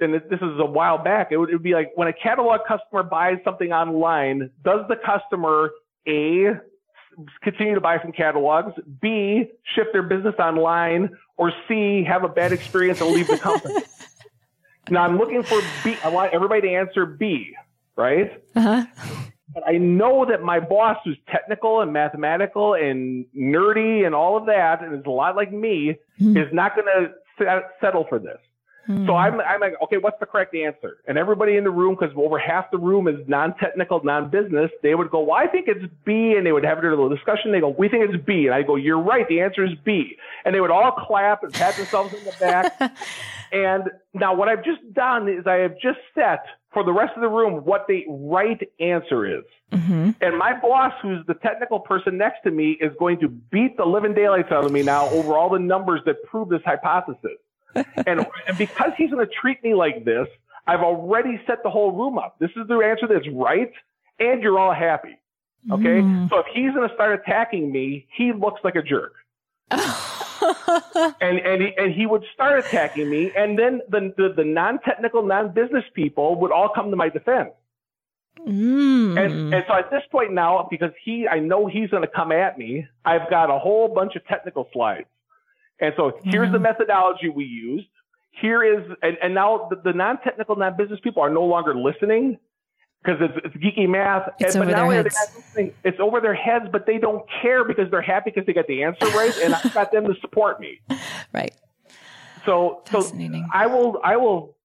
[0.01, 2.61] and this is a while back, it would, it would be like when a catalog
[2.67, 5.71] customer buys something online, does the customer
[6.09, 6.59] A,
[7.43, 12.53] continue to buy from catalogs, B, shift their business online, or C, have a bad
[12.53, 13.75] experience and leave the company?
[14.91, 15.97] now I'm looking for B.
[16.03, 17.55] I want everybody to answer B,
[17.97, 18.43] right?
[18.57, 18.87] Uh-huh.
[19.53, 24.47] But I know that my boss, who's technical and mathematical and nerdy and all of
[24.47, 26.37] that, and is a lot like me, mm-hmm.
[26.37, 28.39] is not going to settle for this.
[28.89, 29.07] Mm.
[29.07, 30.99] So I'm, I'm like, okay, what's the correct answer?
[31.07, 35.11] And everybody in the room, because over half the room is non-technical, non-business, they would
[35.11, 36.35] go, well, I think it's B.
[36.37, 37.53] And they would have a little discussion.
[37.53, 38.47] They go, we think it's B.
[38.47, 39.29] And I go, you're right.
[39.29, 40.17] The answer is B.
[40.45, 42.97] And they would all clap and pat themselves in the back.
[43.53, 43.85] and
[44.15, 47.29] now what I've just done is I have just set for the rest of the
[47.29, 49.45] room what the right answer is.
[49.73, 50.11] Mm-hmm.
[50.21, 53.85] And my boss, who's the technical person next to me, is going to beat the
[53.85, 57.39] living daylights out of me now over all the numbers that prove this hypothesis
[58.07, 60.27] and, and because he's going to treat me like this,
[60.67, 62.37] I've already set the whole room up.
[62.39, 63.73] This is the answer that's right,
[64.19, 65.19] and you're all happy.
[65.71, 66.01] Okay?
[66.01, 66.29] Mm.
[66.31, 69.15] So if he's going to start attacking me, he looks like a jerk.
[71.21, 74.79] and and he, and he would start attacking me, and then the the, the non
[74.81, 77.51] technical, non business people would all come to my defense.
[78.47, 79.19] Mm.
[79.23, 82.33] And and so at this point now, because he, I know he's going to come
[82.33, 82.87] at me.
[83.05, 85.07] I've got a whole bunch of technical slides.
[85.81, 86.53] And so here's mm-hmm.
[86.53, 87.89] the methodology we used.
[88.41, 92.39] Here is, and, and now the, the non-technical, non-business people are no longer listening
[93.03, 94.29] because it's, it's, geeky math.
[94.39, 95.17] It's and, over their heads.
[95.85, 98.83] It's over their heads, but they don't care because they're happy because they got the
[98.83, 100.81] answer right, and I got them to support me.
[101.33, 101.55] Right.
[102.45, 103.13] So, so
[103.53, 104.57] I will, I will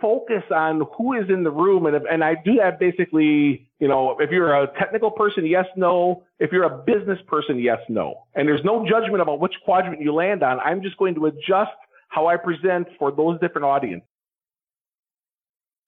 [0.00, 4.16] focus on who is in the room, and and I do that basically you know,
[4.18, 6.24] if you're a technical person, yes, no.
[6.40, 8.24] If you're a business person, yes, no.
[8.34, 10.58] And there's no judgment about which quadrant you land on.
[10.60, 11.70] I'm just going to adjust
[12.08, 14.07] how I present for those different audiences.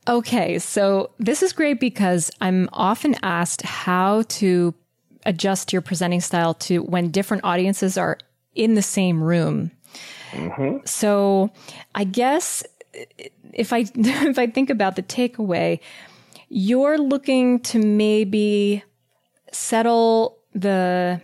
[0.09, 4.74] Okay, so this is great because I'm often asked how to
[5.26, 8.18] adjust your presenting style to when different audiences are
[8.55, 9.70] in the same room.
[10.32, 10.78] Mm-hmm.
[10.86, 11.51] So
[11.94, 12.64] I guess
[13.53, 15.80] if I if I think about the takeaway,
[16.48, 18.82] you're looking to maybe
[19.53, 21.20] settle the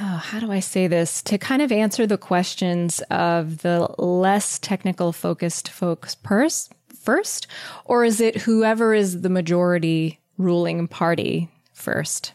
[0.00, 4.58] oh, how do I say this to kind of answer the questions of the less
[4.58, 6.68] technical focused folks pers-
[7.06, 7.46] first,
[7.86, 12.34] or is it whoever is the majority ruling party first?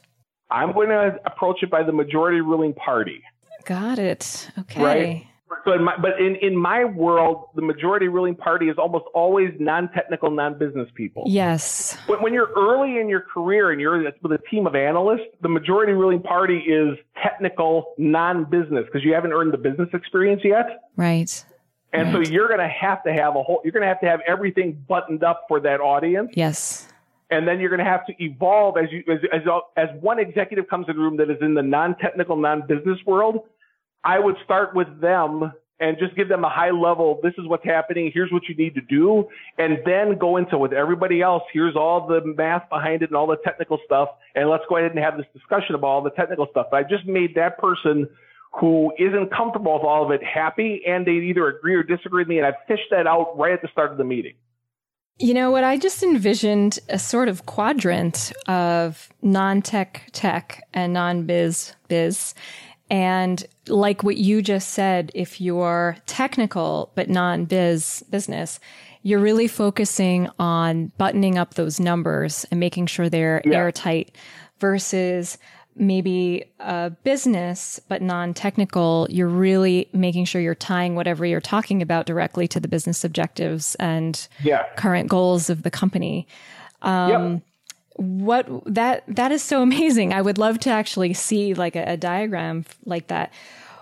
[0.50, 3.22] I'm going to approach it by the majority ruling party.
[3.66, 4.50] Got it.
[4.58, 4.82] Okay.
[4.82, 5.28] Right.
[5.66, 9.50] So in my, but in, in my world, the majority ruling party is almost always
[9.60, 11.26] non-technical, non-business people.
[11.28, 11.98] Yes.
[12.08, 15.50] When, when you're early in your career and you're with a team of analysts, the
[15.50, 20.90] majority ruling party is technical, non-business because you haven't earned the business experience yet.
[20.96, 21.46] Right.
[21.94, 22.26] And right.
[22.26, 24.22] so you're going to have to have a whole, you're going to have to have
[24.28, 26.32] everything buttoned up for that audience.
[26.36, 26.88] Yes.
[27.30, 29.42] And then you're going to have to evolve as you, as, as,
[29.78, 33.46] as one executive comes in the room that is in the non-technical, non-business world
[34.04, 37.66] I would start with them and just give them a high level, this is what's
[37.66, 39.28] happening, here's what you need to do,
[39.58, 43.26] and then go into with everybody else, here's all the math behind it and all
[43.26, 46.48] the technical stuff, and let's go ahead and have this discussion about all the technical
[46.52, 46.68] stuff.
[46.70, 48.08] But I just made that person
[48.54, 52.28] who isn't comfortable with all of it happy, and they either agree or disagree with
[52.28, 54.34] me, and I fished that out right at the start of the meeting.
[55.20, 55.64] You know what?
[55.64, 62.34] I just envisioned a sort of quadrant of non tech tech and non biz biz.
[62.90, 68.60] And like what you just said, if you're technical but non biz business,
[69.04, 73.58] you're really focusing on buttoning up those numbers and making sure they're yeah.
[73.58, 74.16] airtight
[74.60, 75.38] versus
[75.76, 82.06] maybe a business but non-technical you're really making sure you're tying whatever you're talking about
[82.06, 84.64] directly to the business objectives and yeah.
[84.76, 86.28] current goals of the company
[86.82, 87.42] um, yep
[87.96, 90.14] what that that is so amazing.
[90.14, 93.32] I would love to actually see like a, a diagram like that.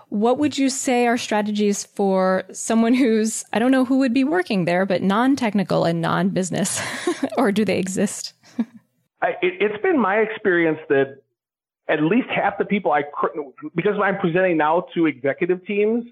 [0.08, 4.24] What would you say are strategies for someone who's I don't know who would be
[4.24, 6.82] working there, but non-technical and non-business,
[7.36, 8.34] or do they exist?
[9.22, 11.18] I, it, has been my experience that
[11.90, 13.02] at least half the people I
[13.74, 16.04] because I'm presenting now to executive teams.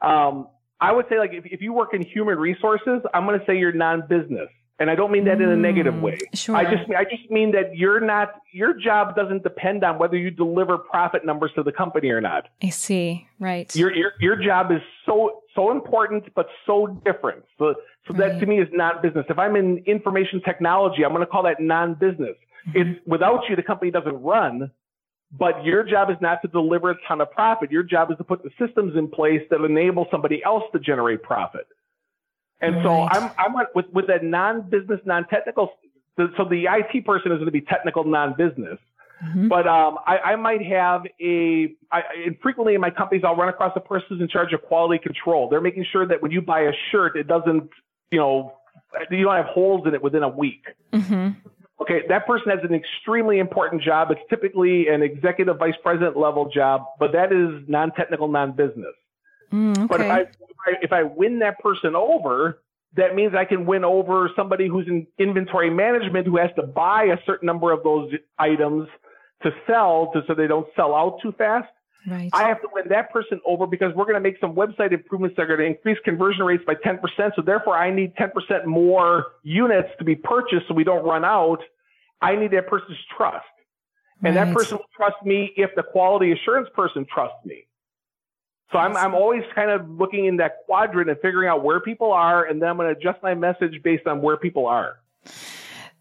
[0.00, 0.48] Um,
[0.80, 3.58] I would say like if, if you work in human resources, I'm going to say
[3.58, 4.48] you're non-business.
[4.80, 6.18] And I don't mean that in a negative mm, way.
[6.34, 6.54] Sure.
[6.54, 10.30] I just I just mean that you're not your job doesn't depend on whether you
[10.30, 12.46] deliver profit numbers to the company or not.
[12.62, 13.26] I see.
[13.40, 13.74] Right.
[13.74, 17.44] Your your your job is so so important but so different.
[17.58, 17.74] So
[18.06, 18.34] so right.
[18.34, 19.26] that to me is not business.
[19.28, 22.36] If I'm in information technology, I'm going to call that non-business.
[22.68, 22.78] Mm-hmm.
[22.78, 24.70] It's without you the company doesn't run,
[25.32, 27.70] but your job is not to deliver a ton of profit.
[27.70, 31.22] Your job is to put the systems in place that enable somebody else to generate
[31.22, 31.66] profit.
[32.60, 32.84] And right.
[32.84, 35.72] so I'm, I'm with, with that non-business, non-technical.
[36.16, 38.78] So the IT person is going to be technical, non-business.
[39.24, 39.48] Mm-hmm.
[39.48, 43.48] But um, I, I, might have a, I, and frequently in my companies, I'll run
[43.48, 45.48] across a person who's in charge of quality control.
[45.48, 47.68] They're making sure that when you buy a shirt, it doesn't,
[48.10, 48.54] you know,
[49.10, 50.64] you don't have holes in it within a week.
[50.92, 51.30] Mm-hmm.
[51.80, 54.10] Okay, that person has an extremely important job.
[54.10, 58.94] It's typically an executive vice president level job, but that is non-technical, non-business.
[59.52, 59.86] Mm, okay.
[59.86, 60.26] But if I,
[60.82, 62.60] if I win that person over,
[62.96, 67.04] that means I can win over somebody who's in inventory management who has to buy
[67.04, 68.88] a certain number of those items
[69.42, 71.68] to sell to, so they don't sell out too fast.
[72.06, 72.30] Right.
[72.32, 75.36] I have to win that person over because we're going to make some website improvements
[75.36, 77.00] that are going to increase conversion rates by 10%.
[77.34, 81.58] So therefore, I need 10% more units to be purchased so we don't run out.
[82.22, 83.44] I need that person's trust.
[84.24, 84.46] And right.
[84.46, 87.66] that person will trust me if the quality assurance person trusts me.
[88.72, 92.12] So I'm, I'm always kind of looking in that quadrant and figuring out where people
[92.12, 95.00] are, and then I'm going to adjust my message based on where people are.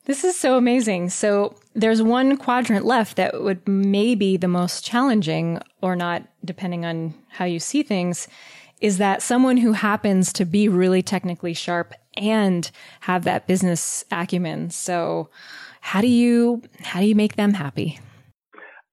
[0.08, 1.10] This is so amazing.
[1.10, 7.14] So there's one quadrant left that would maybe the most challenging or not, depending on
[7.28, 8.30] how you see things,
[8.80, 14.70] is that someone who happens to be really technically sharp and have that business acumen.
[14.70, 15.30] So
[15.82, 17.99] how do you, how do you make them happy?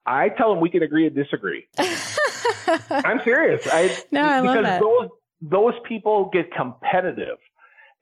[0.07, 1.65] I tell them we can agree to disagree.
[2.91, 3.65] I'm serious.
[3.71, 4.81] I, no, I love that.
[4.81, 5.11] Those,
[5.41, 7.39] those people get competitive.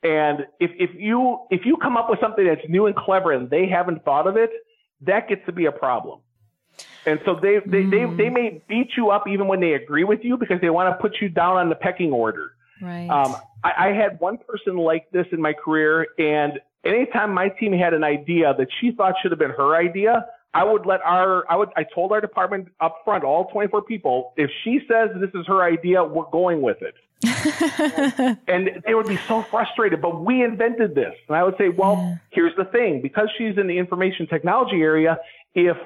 [0.03, 3.49] And if, if you if you come up with something that's new and clever and
[3.49, 4.51] they haven't thought of it,
[5.03, 6.21] that gets to be a problem.
[7.07, 8.17] And so they they, mm.
[8.17, 10.93] they, they may beat you up even when they agree with you because they want
[10.93, 12.53] to put you down on the pecking order.
[12.81, 13.09] Right.
[13.09, 17.73] Um, I, I had one person like this in my career, and anytime my team
[17.73, 21.51] had an idea that she thought should have been her idea, I would let our,
[21.51, 25.31] I would, I told our department up front, all 24 people, if she says this
[25.35, 26.95] is her idea, we're going with it.
[28.49, 31.15] and they would be so frustrated, but we invented this.
[31.29, 32.17] And I would say, well, yeah.
[32.31, 33.01] here's the thing.
[33.01, 35.19] Because she's in the information technology area,
[35.55, 35.77] if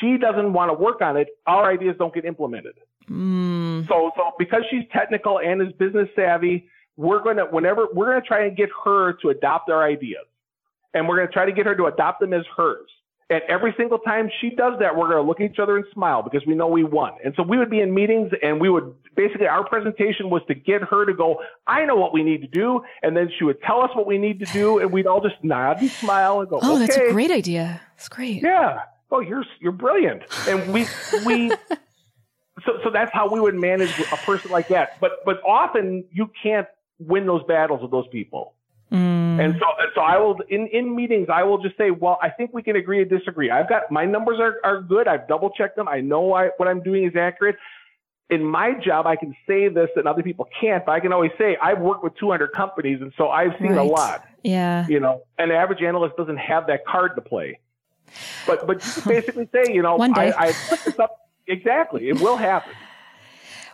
[0.00, 2.74] she doesn't want to work on it, our ideas don't get implemented.
[3.10, 3.88] Mm.
[3.88, 8.22] So, so because she's technical and is business savvy, we're going to, whenever, we're going
[8.22, 10.24] to try and get her to adopt our ideas.
[10.94, 12.88] And we're going to try to get her to adopt them as hers.
[13.30, 15.86] And every single time she does that, we're going to look at each other and
[15.94, 17.12] smile because we know we won.
[17.24, 20.54] And so we would be in meetings and we would basically, our presentation was to
[20.54, 22.82] get her to go, I know what we need to do.
[23.04, 24.80] And then she would tell us what we need to do.
[24.80, 26.86] And we'd all just nod and smile and go, Oh, okay.
[26.86, 27.80] that's a great idea.
[27.96, 28.42] That's great.
[28.42, 28.80] Yeah.
[29.12, 30.22] Oh, you're, you're brilliant.
[30.48, 30.86] And we,
[31.24, 31.50] we,
[32.66, 35.00] so, so that's how we would manage a person like that.
[35.00, 36.66] But, but often you can't
[36.98, 38.54] win those battles with those people.
[39.40, 39.60] And mm-hmm.
[39.60, 42.62] so, so I will in in meetings I will just say, well, I think we
[42.62, 43.50] can agree to disagree.
[43.50, 45.08] I've got my numbers are are good.
[45.08, 45.88] I've double checked them.
[45.88, 47.56] I know I, what I'm doing is accurate.
[48.28, 51.32] In my job, I can say this and other people can't, but I can always
[51.36, 53.78] say I've worked with 200 companies, and so I've seen right.
[53.78, 54.24] a lot.
[54.44, 57.58] Yeah, you know, an average analyst doesn't have that card to play.
[58.46, 60.32] But but you basically say, you know, One day.
[60.32, 62.08] I, I put this up exactly.
[62.08, 62.74] It will happen.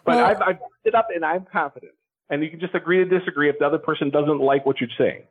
[0.05, 1.93] But well, I've, I've put it up, and I'm confident
[2.29, 4.91] and you can just agree to disagree if the other person doesn't like what you're
[4.99, 5.23] saying.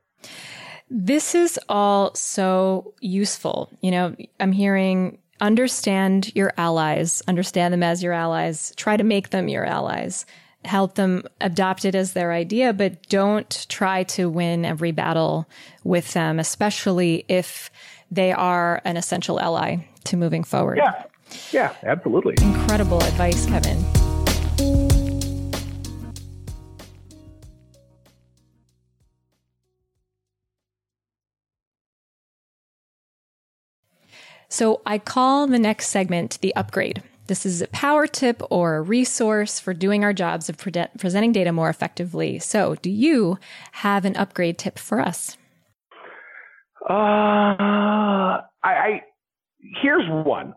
[0.90, 3.72] This is all so useful.
[3.82, 9.32] You know, I'm hearing understand your allies, understand them as your allies, try to make
[9.32, 10.26] them your allies,
[10.64, 15.48] help them adopt it as their idea, but don't try to win every battle
[15.84, 17.70] with them, especially if
[18.12, 20.78] they are an essential ally to moving forward.
[20.78, 21.04] Yeah.
[21.52, 22.36] Yeah, absolutely.
[22.42, 24.05] Incredible advice, Kevin.
[34.56, 37.04] So I call the next segment the upgrade.
[37.28, 41.34] This is a power tip or a resource for doing our jobs of pre- presenting
[41.34, 42.40] data more effectively.
[42.40, 43.38] So, do you
[43.74, 45.36] have an upgrade tip for us?
[46.90, 49.02] Uh, I, I
[49.82, 50.54] here's one.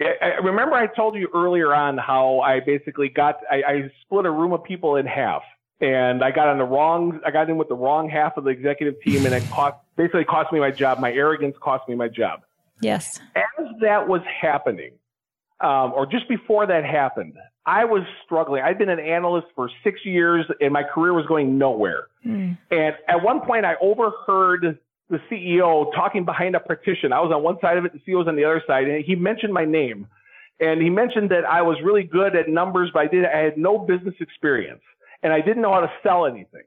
[0.00, 4.24] I, I remember I told you earlier on how I basically got I, I split
[4.24, 5.42] a room of people in half,
[5.82, 8.50] and I got on the wrong I got in with the wrong half of the
[8.50, 10.98] executive team, and it cost basically cost me my job.
[10.98, 12.40] My arrogance cost me my job.
[12.80, 13.20] Yes.
[13.36, 14.92] As that was happening,
[15.60, 17.34] um, or just before that happened,
[17.66, 18.62] I was struggling.
[18.62, 22.08] I'd been an analyst for six years and my career was going nowhere.
[22.26, 22.58] Mm.
[22.70, 27.12] And at one point, I overheard the CEO talking behind a partition.
[27.12, 29.04] I was on one side of it, the CEO was on the other side, and
[29.04, 30.06] he mentioned my name.
[30.60, 33.58] And he mentioned that I was really good at numbers, but I did I had
[33.58, 34.82] no business experience
[35.24, 36.62] and I didn't know how to sell anything.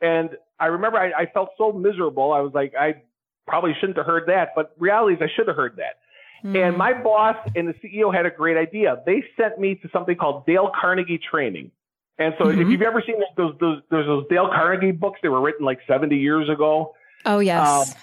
[0.00, 2.32] And I remember I, I felt so miserable.
[2.32, 3.02] I was like, I
[3.46, 5.98] probably shouldn't have heard that, but reality is I should have heard that.
[6.44, 6.68] Mm.
[6.68, 9.00] And my boss and the CEO had a great idea.
[9.06, 11.70] They sent me to something called Dale Carnegie training.
[12.18, 12.60] And so mm-hmm.
[12.60, 15.78] if you've ever seen those, those, those, those Dale Carnegie books, they were written like
[15.86, 16.94] 70 years ago.
[17.24, 17.90] Oh, yes.
[17.90, 17.96] Um,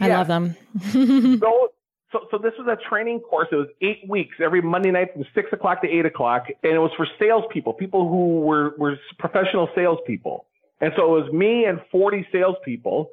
[0.00, 0.54] I love them.
[0.92, 1.68] so,
[2.12, 3.48] so, so this was a training course.
[3.50, 6.46] It was eight weeks, every Monday night from six o'clock to eight o'clock.
[6.62, 10.46] And it was for salespeople, people who were, were professional salespeople.
[10.80, 13.10] And so it was me and 40 salespeople.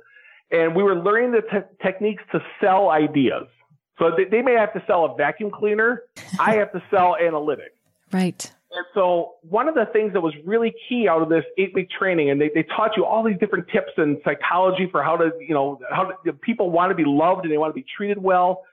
[0.52, 3.48] And we were learning the te- techniques to sell ideas.
[3.98, 6.04] So they, they may have to sell a vacuum cleaner.
[6.40, 7.74] I have to sell analytics.
[8.12, 8.52] Right.
[8.72, 11.90] And so one of the things that was really key out of this eight week
[11.90, 15.32] training, and they, they taught you all these different tips and psychology for how to,
[15.40, 18.22] you know, how to, people want to be loved and they want to be treated
[18.22, 18.64] well.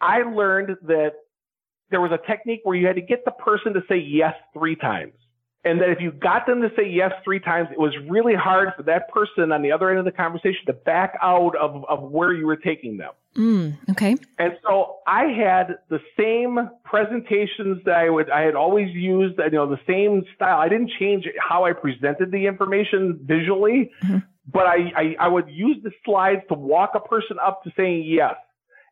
[0.00, 1.12] I learned that
[1.90, 4.76] there was a technique where you had to get the person to say yes three
[4.76, 5.12] times.
[5.64, 8.70] And that if you got them to say yes three times, it was really hard
[8.76, 12.10] for that person on the other end of the conversation to back out of, of
[12.10, 13.12] where you were taking them.
[13.36, 14.16] Mm, okay.
[14.38, 19.50] And so I had the same presentations that I would, I had always used, you
[19.50, 20.58] know, the same style.
[20.58, 24.18] I didn't change how I presented the information visually, mm-hmm.
[24.52, 28.04] but I, I, I would use the slides to walk a person up to saying
[28.04, 28.34] yes.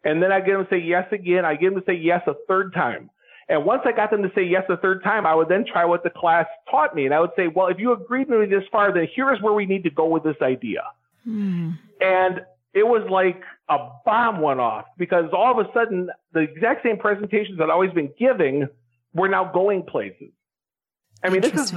[0.05, 1.45] And then I get them to say yes again.
[1.45, 3.11] I get them to say yes a third time.
[3.51, 5.85] And once I got them to say yes the third time, I would then try
[5.85, 7.05] what the class taught me.
[7.05, 9.53] And I would say, well, if you agreed with me this far, then here's where
[9.53, 10.83] we need to go with this idea.
[11.25, 11.73] Hmm.
[12.01, 12.43] And
[12.73, 16.97] it was like a bomb went off because all of a sudden the exact same
[16.97, 18.69] presentations that I've always been giving
[19.15, 20.31] were now going places.
[21.25, 21.73] I mean, this is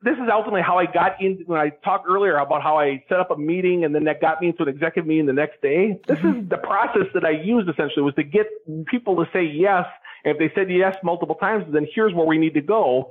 [0.00, 3.20] this is ultimately how I got into when I talked earlier about how I set
[3.20, 6.00] up a meeting and then that got me into an executive meeting the next day.
[6.06, 6.44] This mm-hmm.
[6.44, 8.46] is the process that I used essentially was to get
[8.86, 9.84] people to say yes
[10.24, 13.10] and if they said yes multiple times, then here's where we need to go.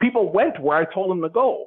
[0.00, 1.66] People went where I told them to go.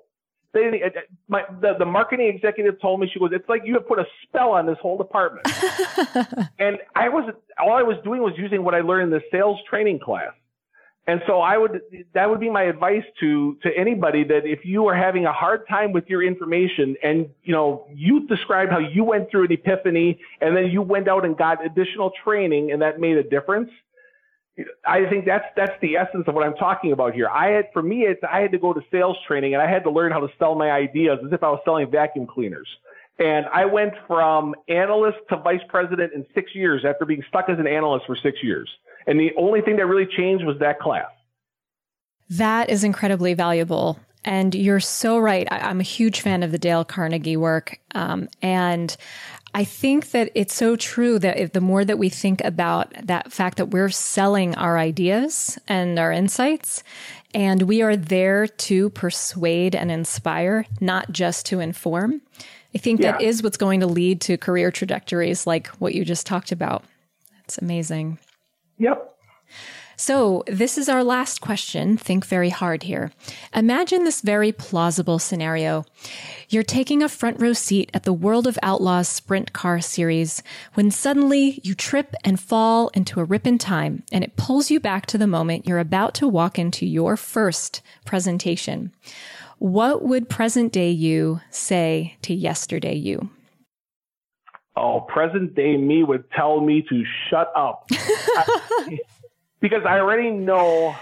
[0.53, 3.73] They, uh, uh, my, the, the marketing executive told me, she goes, it's like you
[3.75, 5.47] have put a spell on this whole department.
[6.59, 9.59] and I was, all I was doing was using what I learned in the sales
[9.69, 10.33] training class.
[11.07, 11.81] And so I would,
[12.13, 15.67] that would be my advice to, to anybody that if you are having a hard
[15.67, 20.19] time with your information and, you know, you described how you went through an epiphany
[20.41, 23.71] and then you went out and got additional training and that made a difference.
[24.85, 27.29] I think that's that's the essence of what I'm talking about here.
[27.29, 29.83] I had for me, it's I had to go to sales training and I had
[29.83, 32.67] to learn how to sell my ideas as if I was selling vacuum cleaners.
[33.17, 37.59] And I went from analyst to vice president in six years after being stuck as
[37.59, 38.69] an analyst for six years.
[39.07, 41.09] And the only thing that really changed was that class.
[42.29, 43.99] That is incredibly valuable.
[44.23, 45.47] And you're so right.
[45.51, 47.79] I, am a huge fan of the Dale Carnegie work.
[47.93, 48.95] Um, and
[49.53, 53.31] I think that it's so true that if the more that we think about that
[53.31, 56.83] fact that we're selling our ideas and our insights,
[57.33, 62.21] and we are there to persuade and inspire, not just to inform,
[62.73, 63.13] I think yeah.
[63.13, 66.83] that is what's going to lead to career trajectories like what you just talked about.
[67.37, 68.19] That's amazing.
[68.77, 69.13] Yep.
[70.01, 71.95] So, this is our last question.
[71.95, 73.11] Think very hard here.
[73.53, 75.85] Imagine this very plausible scenario.
[76.49, 80.41] You're taking a front row seat at the World of Outlaws sprint car series
[80.73, 84.79] when suddenly you trip and fall into a rip in time and it pulls you
[84.79, 88.91] back to the moment you're about to walk into your first presentation.
[89.59, 93.29] What would present day you say to yesterday you?
[94.75, 97.87] Oh, present day me would tell me to shut up.
[99.61, 100.95] because I already know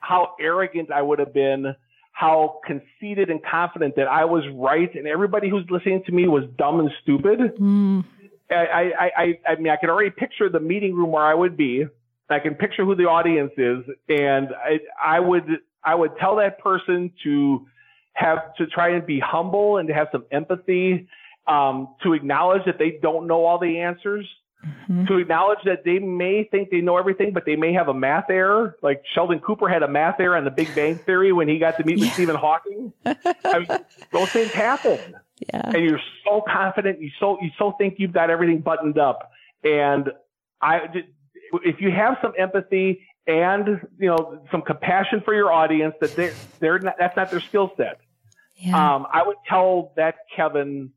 [0.00, 1.74] how arrogant I would have been,
[2.12, 6.44] how conceited and confident that I was right, and everybody who's listening to me was
[6.58, 7.38] dumb and stupid.
[7.58, 8.04] Mm.
[8.50, 11.56] I, I, I, I mean, I can already picture the meeting room where I would
[11.56, 11.86] be.
[12.28, 15.44] I can picture who the audience is, and I, I would,
[15.84, 17.66] I would tell that person to
[18.14, 21.08] have to try and be humble and to have some empathy,
[21.46, 24.26] um, to acknowledge that they don't know all the answers
[24.64, 25.06] Mm-hmm.
[25.06, 28.30] To acknowledge that they may think they know everything, but they may have a math
[28.30, 28.76] error.
[28.80, 31.78] Like Sheldon Cooper had a math error on the Big Bang Theory when he got
[31.78, 32.92] to meet with Stephen Hawking.
[33.04, 33.68] I mean,
[34.12, 35.16] those things happen.
[35.52, 35.62] Yeah.
[35.64, 37.00] And you're so confident.
[37.00, 39.32] You so you so think you've got everything buttoned up.
[39.64, 40.12] And
[40.60, 40.82] I,
[41.64, 46.34] if you have some empathy and you know some compassion for your audience, that they're
[46.60, 48.00] they're not, that's not their skill set.
[48.56, 48.94] Yeah.
[48.94, 50.92] Um, I would tell that Kevin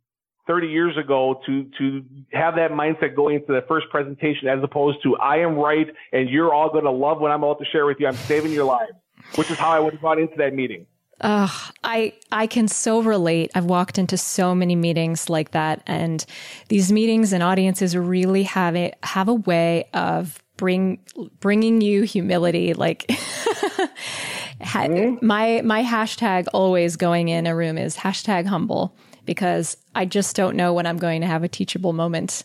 [0.47, 5.01] 30 years ago to to have that mindset going into the first presentation as opposed
[5.03, 7.85] to I am right and you're all going to love what I'm about to share
[7.85, 8.07] with you.
[8.07, 8.91] I'm saving your lives,
[9.35, 10.85] which is how I would have gone into that meeting.
[11.21, 13.51] I I can so relate.
[13.55, 16.25] I've walked into so many meetings like that, and
[16.67, 20.99] these meetings and audiences really have a have a way of bring
[21.39, 22.73] bringing you humility.
[22.73, 23.05] Like
[24.61, 25.25] mm-hmm.
[25.25, 28.95] my my hashtag always going in a room is hashtag humble
[29.26, 32.43] because I just don't know when I'm going to have a teachable moment,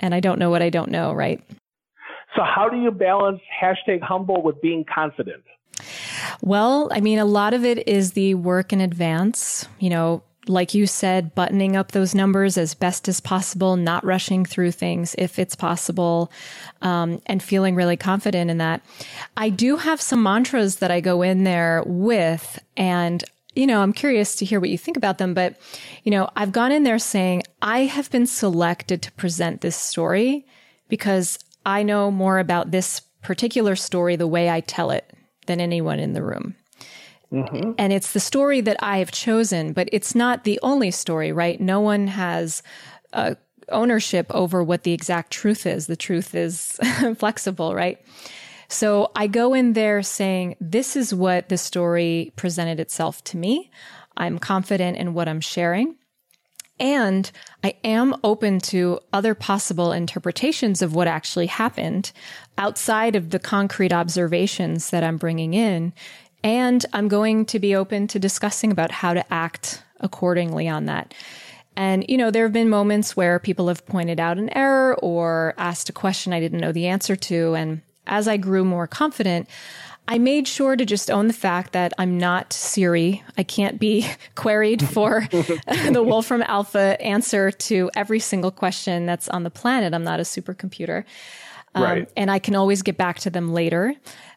[0.00, 1.12] and I don't know what I don't know.
[1.12, 1.42] Right.
[2.36, 5.42] So how do you balance hashtag humble with being confident?
[6.42, 9.66] Well, I mean, a lot of it is the work in advance.
[9.78, 14.44] You know, like you said, buttoning up those numbers as best as possible, not rushing
[14.44, 16.32] through things if it's possible,
[16.82, 18.82] um, and feeling really confident in that.
[19.36, 23.24] I do have some mantras that I go in there with, and
[23.54, 25.56] you know, I'm curious to hear what you think about them, but
[26.04, 30.46] you know, I've gone in there saying, I have been selected to present this story
[30.88, 35.12] because I know more about this particular story the way I tell it
[35.46, 36.54] than anyone in the room.
[37.32, 37.72] Mm-hmm.
[37.76, 41.60] And it's the story that I have chosen, but it's not the only story, right?
[41.60, 42.62] No one has
[43.12, 43.34] uh,
[43.70, 45.86] ownership over what the exact truth is.
[45.86, 46.78] The truth is
[47.18, 47.98] flexible, right?
[48.68, 53.70] So I go in there saying, this is what the story presented itself to me.
[54.16, 55.96] I'm confident in what I'm sharing.
[56.80, 57.30] And
[57.64, 62.12] I am open to other possible interpretations of what actually happened
[62.56, 65.92] outside of the concrete observations that I'm bringing in
[66.44, 71.14] and I'm going to be open to discussing about how to act accordingly on that.
[71.76, 75.54] And, you know, there have been moments where people have pointed out an error or
[75.58, 77.54] asked a question I didn't know the answer to.
[77.54, 79.48] And as I grew more confident,
[80.10, 83.22] I made sure to just own the fact that I'm not Siri.
[83.36, 89.42] I can't be queried for the Wolfram Alpha answer to every single question that's on
[89.42, 89.92] the planet.
[89.92, 91.04] I'm not a supercomputer.
[91.74, 92.10] Um, right.
[92.16, 93.94] And I can always get back to them later.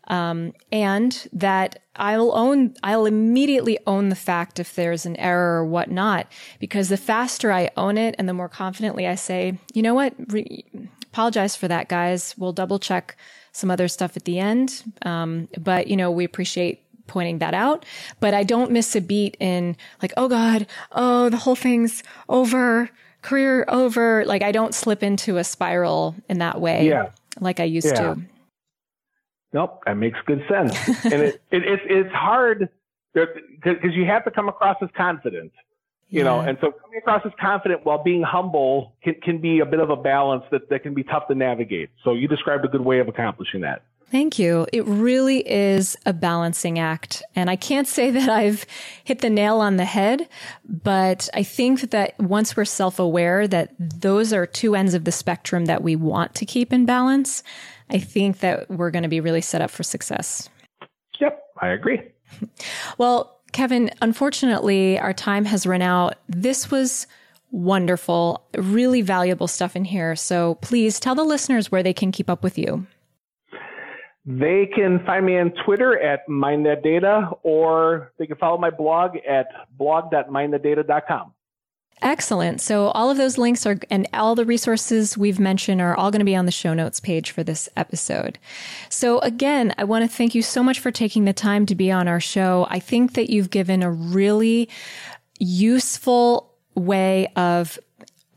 [0.08, 5.66] Um, and that I'll own, I'll immediately own the fact if there's an error or
[5.66, 6.28] whatnot,
[6.60, 10.14] because the faster I own it and the more confidently I say, you know what,
[10.28, 10.66] Re-
[11.04, 12.36] apologize for that, guys.
[12.38, 13.16] We'll double check
[13.52, 14.84] some other stuff at the end.
[15.04, 17.86] Um, but you know, we appreciate pointing that out,
[18.20, 22.90] but I don't miss a beat in like, oh God, oh, the whole thing's over,
[23.22, 24.24] career over.
[24.26, 26.88] Like I don't slip into a spiral in that way.
[26.88, 27.12] Yeah.
[27.40, 28.16] Like I used yeah.
[28.16, 28.22] to.
[29.54, 30.74] Nope, that makes good sense.
[31.06, 32.70] and it, it, it's it's hard
[33.14, 35.52] because you have to come across as confident,
[36.12, 36.24] you yeah.
[36.26, 39.80] know, and so coming across as confident while being humble can, can be a bit
[39.80, 41.90] of a balance that, that can be tough to navigate.
[42.04, 43.84] So you described a good way of accomplishing that.
[44.12, 44.68] Thank you.
[44.74, 47.24] It really is a balancing act.
[47.34, 48.66] And I can't say that I've
[49.06, 50.28] hit the nail on the head,
[50.66, 55.14] but I think that once we're self aware that those are two ends of the
[55.14, 57.42] spectrum that we want to keep in balance,
[57.90, 60.50] I think that we're going to be really set up for success.
[61.22, 62.02] Yep, I agree.
[62.98, 66.16] Well, Kevin, unfortunately, our time has run out.
[66.28, 67.08] This was
[67.52, 70.16] wonderful, really valuable stuff in here.
[70.16, 72.88] So please tell the listeners where they can keep up with you.
[74.26, 79.48] They can find me on Twitter at minethatdata, or they can follow my blog at
[79.78, 81.34] blog.minethatdata.com.
[82.02, 82.62] Excellent.
[82.62, 86.20] So all of those links are, and all the resources we've mentioned are all going
[86.20, 88.40] to be on the show notes page for this episode.
[88.90, 91.92] So again, I want to thank you so much for taking the time to be
[91.92, 92.66] on our show.
[92.72, 94.68] I think that you've given a really
[95.40, 97.78] useful way of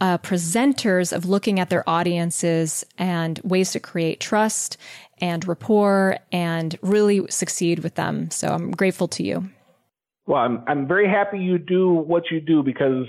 [0.00, 4.76] uh, presenters of looking at their audiences and ways to create trust
[5.22, 8.30] and rapport and really succeed with them.
[8.30, 9.48] So I'm grateful to you.
[10.26, 13.06] Well, I'm, I'm very happy you do what you do because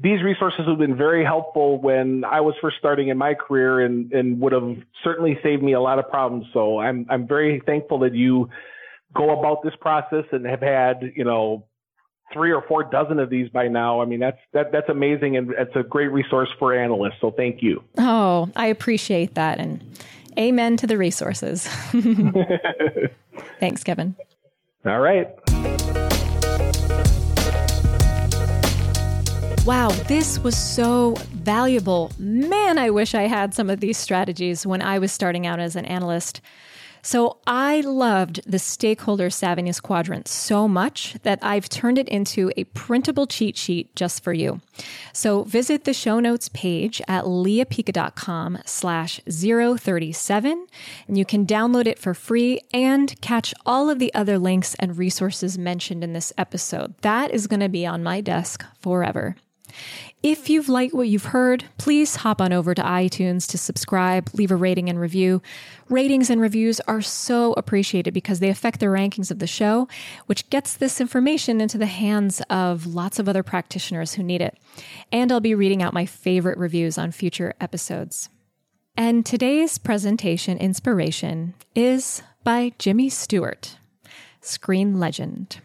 [0.00, 4.12] these resources have been very helpful when I was first starting in my career and,
[4.12, 6.46] and would have certainly saved me a lot of problems.
[6.52, 8.48] So I'm, I'm very thankful that you
[9.14, 11.66] go about this process and have had, you know,
[12.32, 14.02] three or four dozen of these by now.
[14.02, 15.36] I mean, that's, that, that's amazing.
[15.36, 17.20] And it's a great resource for analysts.
[17.20, 17.84] So thank you.
[17.98, 19.60] Oh, I appreciate that.
[19.60, 19.80] And
[20.36, 21.68] amen to the resources.
[23.60, 24.16] Thanks, Kevin.
[24.84, 25.28] All right.
[29.66, 32.12] Wow, this was so valuable.
[32.18, 35.74] Man, I wish I had some of these strategies when I was starting out as
[35.74, 36.42] an analyst.
[37.00, 42.64] So I loved the stakeholder savviness quadrant so much that I've turned it into a
[42.64, 44.60] printable cheat sheet just for you.
[45.14, 50.66] So visit the show notes page at leapica.com slash 037
[51.08, 54.98] and you can download it for free and catch all of the other links and
[54.98, 56.98] resources mentioned in this episode.
[57.00, 59.36] That is going to be on my desk forever.
[60.22, 64.50] If you've liked what you've heard, please hop on over to iTunes to subscribe, leave
[64.50, 65.42] a rating and review.
[65.90, 69.86] Ratings and reviews are so appreciated because they affect the rankings of the show,
[70.26, 74.56] which gets this information into the hands of lots of other practitioners who need it.
[75.12, 78.30] And I'll be reading out my favorite reviews on future episodes.
[78.96, 83.76] And today's presentation inspiration is by Jimmy Stewart,
[84.40, 85.60] screen legend.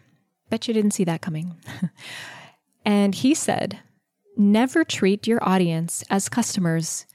[0.49, 1.55] Bet you didn't see that coming.
[2.85, 3.79] and he said,
[4.39, 7.05] Never treat your audience as customers,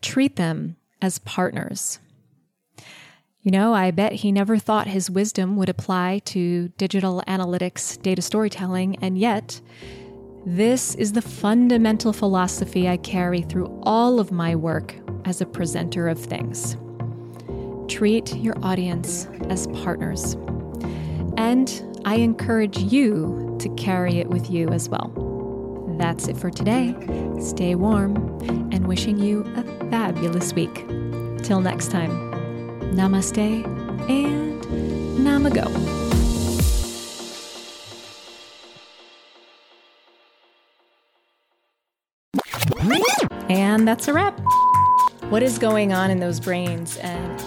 [0.00, 2.00] treat them as partners.
[3.40, 8.20] You know, I bet he never thought his wisdom would apply to digital analytics, data
[8.20, 9.60] storytelling, and yet,
[10.44, 14.92] this is the fundamental philosophy I carry through all of my work
[15.24, 16.76] as a presenter of things.
[17.86, 20.34] Treat your audience as partners.
[21.36, 25.31] And I encourage you to carry it with you as well.
[26.02, 26.96] That's it for today.
[27.40, 28.16] Stay warm
[28.72, 30.74] and wishing you a fabulous week.
[31.44, 32.10] Till next time,
[32.92, 33.38] namaste
[34.10, 34.60] and
[35.24, 35.70] namago.
[43.48, 44.40] And that's a wrap.
[45.30, 46.96] What is going on in those brains?
[46.96, 47.40] And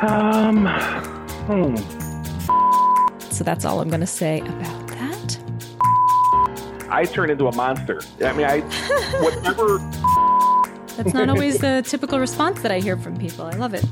[0.00, 0.66] Um,
[1.46, 1.76] hmm.
[3.30, 4.71] so that's all I'm going to say about.
[6.92, 8.02] I turn into a monster.
[8.22, 8.60] I mean, I
[9.22, 9.78] whatever.
[10.96, 13.46] That's not always the typical response that I hear from people.
[13.46, 13.84] I love it.